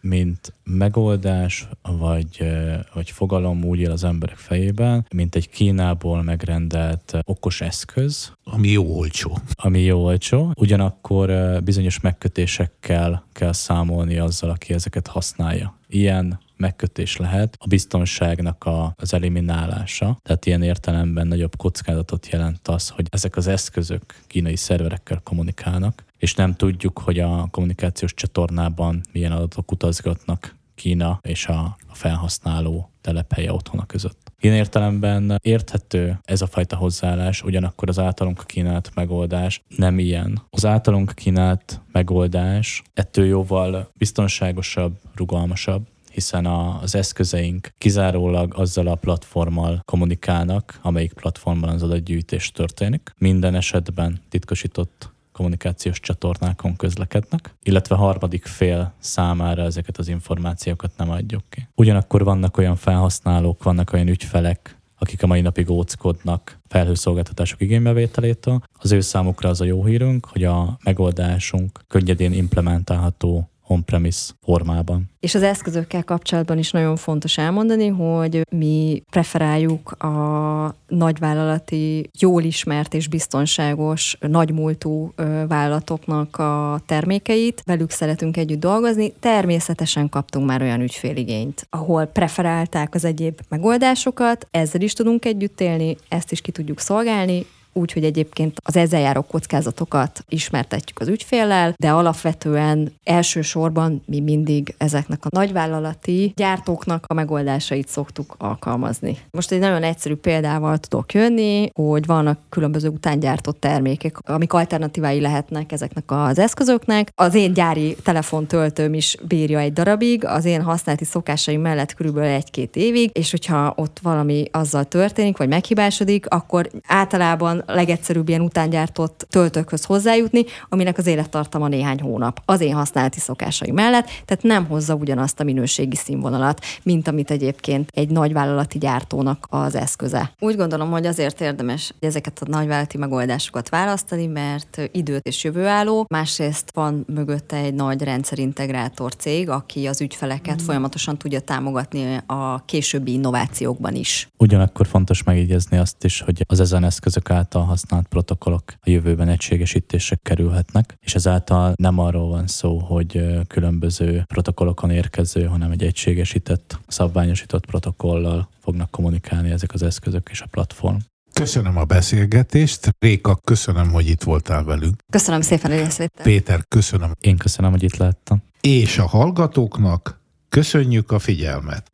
mint 0.00 0.52
megoldás, 0.64 1.68
vagy, 1.82 2.52
vagy 2.94 3.10
fogalom 3.10 3.64
úgy 3.64 3.78
él 3.78 3.90
az 3.90 4.04
emberek 4.04 4.36
fejében, 4.36 5.06
mint 5.14 5.34
egy 5.34 5.48
Kínából 5.48 6.22
megrendelt 6.22 7.18
okos 7.24 7.60
eszköz. 7.60 8.32
Ami 8.44 8.68
jó 8.68 8.96
olcsó. 8.98 9.38
Ami 9.54 9.80
jó 9.80 10.04
olcsó. 10.04 10.52
Ugyanakkor 10.56 11.32
bizonyos 11.64 12.00
megkötésekkel 12.00 13.24
kell 13.32 13.52
számolni 13.52 14.18
azzal, 14.18 14.50
aki 14.50 14.72
ezeket 14.72 15.06
használja. 15.06 15.78
Ilyen 15.88 16.40
megkötés 16.56 17.16
lehet 17.16 17.56
a 17.58 17.66
biztonságnak 17.66 18.64
a, 18.64 18.94
az 18.96 19.14
eliminálása. 19.14 20.18
Tehát 20.22 20.46
ilyen 20.46 20.62
értelemben 20.62 21.26
nagyobb 21.26 21.56
kockázatot 21.56 22.28
jelent 22.28 22.68
az, 22.68 22.88
hogy 22.88 23.06
ezek 23.10 23.36
az 23.36 23.46
eszközök 23.46 24.14
kínai 24.26 24.56
szerverekkel 24.56 25.20
kommunikálnak, 25.24 26.04
és 26.22 26.34
nem 26.34 26.54
tudjuk, 26.54 26.98
hogy 26.98 27.18
a 27.18 27.48
kommunikációs 27.50 28.14
csatornában 28.14 29.00
milyen 29.12 29.32
adatok 29.32 29.72
utazgatnak 29.72 30.56
Kína 30.74 31.18
és 31.22 31.46
a, 31.46 31.76
felhasználó 31.92 32.90
telephelye 33.00 33.52
otthona 33.52 33.86
között. 33.86 34.32
Ilyen 34.40 34.56
értelemben 34.56 35.38
érthető 35.42 36.18
ez 36.24 36.42
a 36.42 36.46
fajta 36.46 36.76
hozzáállás, 36.76 37.42
ugyanakkor 37.42 37.88
az 37.88 37.98
általunk 37.98 38.42
kínált 38.46 38.90
megoldás 38.94 39.62
nem 39.76 39.98
ilyen. 39.98 40.42
Az 40.50 40.66
általunk 40.66 41.12
kínált 41.14 41.80
megoldás 41.92 42.82
ettől 42.94 43.24
jóval 43.24 43.90
biztonságosabb, 43.94 44.92
rugalmasabb, 45.14 45.86
hiszen 46.10 46.46
a, 46.46 46.80
az 46.80 46.94
eszközeink 46.94 47.68
kizárólag 47.78 48.54
azzal 48.56 48.86
a 48.86 48.94
platformmal 48.94 49.80
kommunikálnak, 49.84 50.78
amelyik 50.82 51.12
platformban 51.12 51.68
az 51.68 51.82
adatgyűjtés 51.82 52.50
történik. 52.50 53.10
Minden 53.18 53.54
esetben 53.54 54.20
titkosított 54.28 55.11
kommunikációs 55.32 56.00
csatornákon 56.00 56.76
közlekednek, 56.76 57.54
illetve 57.62 57.94
harmadik 57.94 58.46
fél 58.46 58.92
számára 58.98 59.62
ezeket 59.62 59.98
az 59.98 60.08
információkat 60.08 60.90
nem 60.96 61.10
adjuk 61.10 61.42
ki. 61.48 61.68
Ugyanakkor 61.74 62.24
vannak 62.24 62.56
olyan 62.56 62.76
felhasználók, 62.76 63.62
vannak 63.62 63.92
olyan 63.92 64.08
ügyfelek, 64.08 64.76
akik 64.98 65.22
a 65.22 65.26
mai 65.26 65.40
napig 65.40 65.70
óckodnak 65.70 66.58
felhőszolgáltatások 66.68 67.60
igénybevételétől. 67.60 68.62
Az 68.72 68.92
ő 68.92 69.00
számukra 69.00 69.48
az 69.48 69.60
a 69.60 69.64
jó 69.64 69.84
hírünk, 69.84 70.26
hogy 70.26 70.44
a 70.44 70.78
megoldásunk 70.84 71.80
könnyedén 71.88 72.32
implementálható 72.32 73.51
on-premise 73.72 74.32
formában. 74.40 75.10
És 75.20 75.34
az 75.34 75.42
eszközökkel 75.42 76.04
kapcsolatban 76.04 76.58
is 76.58 76.70
nagyon 76.70 76.96
fontos 76.96 77.38
elmondani, 77.38 77.86
hogy 77.86 78.46
mi 78.50 79.02
preferáljuk 79.10 79.90
a 79.90 80.74
nagyvállalati, 80.88 82.10
jól 82.18 82.42
ismert 82.42 82.94
és 82.94 83.08
biztonságos, 83.08 84.16
nagymúltú 84.20 85.12
vállalatoknak 85.48 86.36
a 86.36 86.80
termékeit. 86.86 87.62
Velük 87.66 87.90
szeretünk 87.90 88.36
együtt 88.36 88.60
dolgozni. 88.60 89.12
Természetesen 89.20 90.08
kaptunk 90.08 90.46
már 90.46 90.62
olyan 90.62 90.80
ügyféligényt, 90.80 91.66
ahol 91.70 92.04
preferálták 92.04 92.94
az 92.94 93.04
egyéb 93.04 93.40
megoldásokat, 93.48 94.46
ezzel 94.50 94.80
is 94.80 94.92
tudunk 94.92 95.24
együtt 95.24 95.60
élni, 95.60 95.96
ezt 96.08 96.32
is 96.32 96.40
ki 96.40 96.50
tudjuk 96.50 96.80
szolgálni, 96.80 97.46
úgy, 97.72 97.92
hogy 97.92 98.04
egyébként 98.04 98.60
az 98.64 98.76
ezzel 98.76 99.00
járó 99.00 99.22
kockázatokat 99.22 100.24
ismertetjük 100.28 101.00
az 101.00 101.08
ügyféllel, 101.08 101.74
de 101.76 101.90
alapvetően 101.90 102.92
elsősorban 103.04 104.02
mi 104.06 104.20
mindig 104.20 104.74
ezeknek 104.78 105.24
a 105.24 105.28
nagyvállalati 105.30 106.32
gyártóknak 106.36 107.04
a 107.08 107.14
megoldásait 107.14 107.88
szoktuk 107.88 108.34
alkalmazni. 108.38 109.18
Most 109.30 109.52
egy 109.52 109.58
nagyon 109.58 109.82
egyszerű 109.82 110.14
példával 110.14 110.78
tudok 110.78 111.12
jönni, 111.12 111.70
hogy 111.74 112.06
vannak 112.06 112.38
különböző 112.48 112.88
utángyártott 112.88 113.60
termékek, 113.60 114.18
amik 114.18 114.52
alternatívái 114.52 115.20
lehetnek 115.20 115.72
ezeknek 115.72 116.04
az 116.06 116.38
eszközöknek. 116.38 117.12
Az 117.14 117.34
én 117.34 117.52
gyári 117.52 117.96
telefontöltőm 118.02 118.94
is 118.94 119.16
bírja 119.28 119.58
egy 119.58 119.72
darabig, 119.72 120.24
az 120.24 120.44
én 120.44 120.62
használati 120.62 121.04
szokásaim 121.04 121.60
mellett 121.60 121.94
körülbelül 121.94 122.30
egy-két 122.30 122.76
évig, 122.76 123.10
és 123.12 123.30
hogyha 123.30 123.72
ott 123.76 123.98
valami 124.02 124.44
azzal 124.50 124.84
történik, 124.84 125.36
vagy 125.36 125.48
meghibásodik, 125.48 126.26
akkor 126.28 126.70
általában 126.86 127.61
legegyszerűbb 127.66 128.28
ilyen 128.28 128.40
utángyártott 128.40 129.26
töltőkhöz 129.30 129.84
hozzájutni, 129.84 130.44
aminek 130.68 130.98
az 130.98 131.06
élettartama 131.06 131.68
néhány 131.68 132.00
hónap 132.00 132.42
az 132.44 132.60
én 132.60 132.74
használati 132.74 133.20
szokásai 133.20 133.70
mellett, 133.70 134.06
tehát 134.24 134.42
nem 134.42 134.66
hozza 134.66 134.94
ugyanazt 134.94 135.40
a 135.40 135.44
minőségi 135.44 135.96
színvonalat, 135.96 136.60
mint 136.82 137.08
amit 137.08 137.30
egyébként 137.30 137.90
egy 137.94 138.08
nagyvállalati 138.08 138.78
gyártónak 138.78 139.46
az 139.50 139.74
eszköze. 139.74 140.32
Úgy 140.38 140.56
gondolom, 140.56 140.90
hogy 140.90 141.06
azért 141.06 141.40
érdemes 141.40 141.94
ezeket 142.00 142.38
a 142.40 142.48
nagyvállalati 142.48 142.98
megoldásokat 142.98 143.68
választani, 143.68 144.26
mert 144.26 144.90
időt 144.92 145.26
és 145.26 145.44
jövőálló, 145.44 146.06
másrészt 146.08 146.70
van 146.74 147.04
mögötte 147.14 147.56
egy 147.56 147.74
nagy 147.74 148.02
rendszerintegrátor 148.02 149.16
cég, 149.16 149.48
aki 149.48 149.86
az 149.86 150.00
ügyfeleket 150.00 150.62
mm. 150.62 150.64
folyamatosan 150.64 151.18
tudja 151.18 151.40
támogatni 151.40 152.20
a 152.26 152.64
későbbi 152.64 153.12
innovációkban 153.12 153.94
is. 153.94 154.28
Ugyanakkor 154.38 154.86
fontos 154.86 155.22
megjegyezni 155.22 155.78
azt 155.78 156.04
is, 156.04 156.20
hogy 156.20 156.44
az 156.46 156.60
ezen 156.60 156.84
eszközök 156.84 157.30
által 157.30 157.51
által 157.52 157.68
használt 157.70 158.08
protokollok 158.08 158.62
a 158.80 158.90
jövőben 158.90 159.28
egységesítésre 159.28 160.16
kerülhetnek, 160.22 160.94
és 161.00 161.14
ezáltal 161.14 161.72
nem 161.76 161.98
arról 161.98 162.28
van 162.28 162.46
szó, 162.46 162.78
hogy 162.78 163.24
különböző 163.46 164.24
protokollokon 164.26 164.90
érkező, 164.90 165.44
hanem 165.44 165.70
egy 165.70 165.82
egységesített, 165.82 166.78
szabványosított 166.86 167.66
protokollal 167.66 168.48
fognak 168.60 168.90
kommunikálni 168.90 169.50
ezek 169.50 169.74
az 169.74 169.82
eszközök 169.82 170.28
és 170.30 170.40
a 170.40 170.46
platform. 170.46 170.96
Köszönöm 171.32 171.76
a 171.76 171.84
beszélgetést. 171.84 172.88
Réka, 172.98 173.36
köszönöm, 173.44 173.90
hogy 173.90 174.08
itt 174.08 174.22
voltál 174.22 174.64
velünk. 174.64 174.94
Köszönöm 175.12 175.40
szépen, 175.40 175.70
hogy 175.70 175.80
ezt 175.80 176.10
Péter, 176.22 176.60
köszönöm. 176.68 177.12
Én 177.20 177.36
köszönöm, 177.36 177.70
hogy 177.70 177.82
itt 177.82 177.96
láttam. 177.96 178.42
És 178.60 178.98
a 178.98 179.06
hallgatóknak 179.06 180.20
köszönjük 180.48 181.12
a 181.12 181.18
figyelmet. 181.18 181.91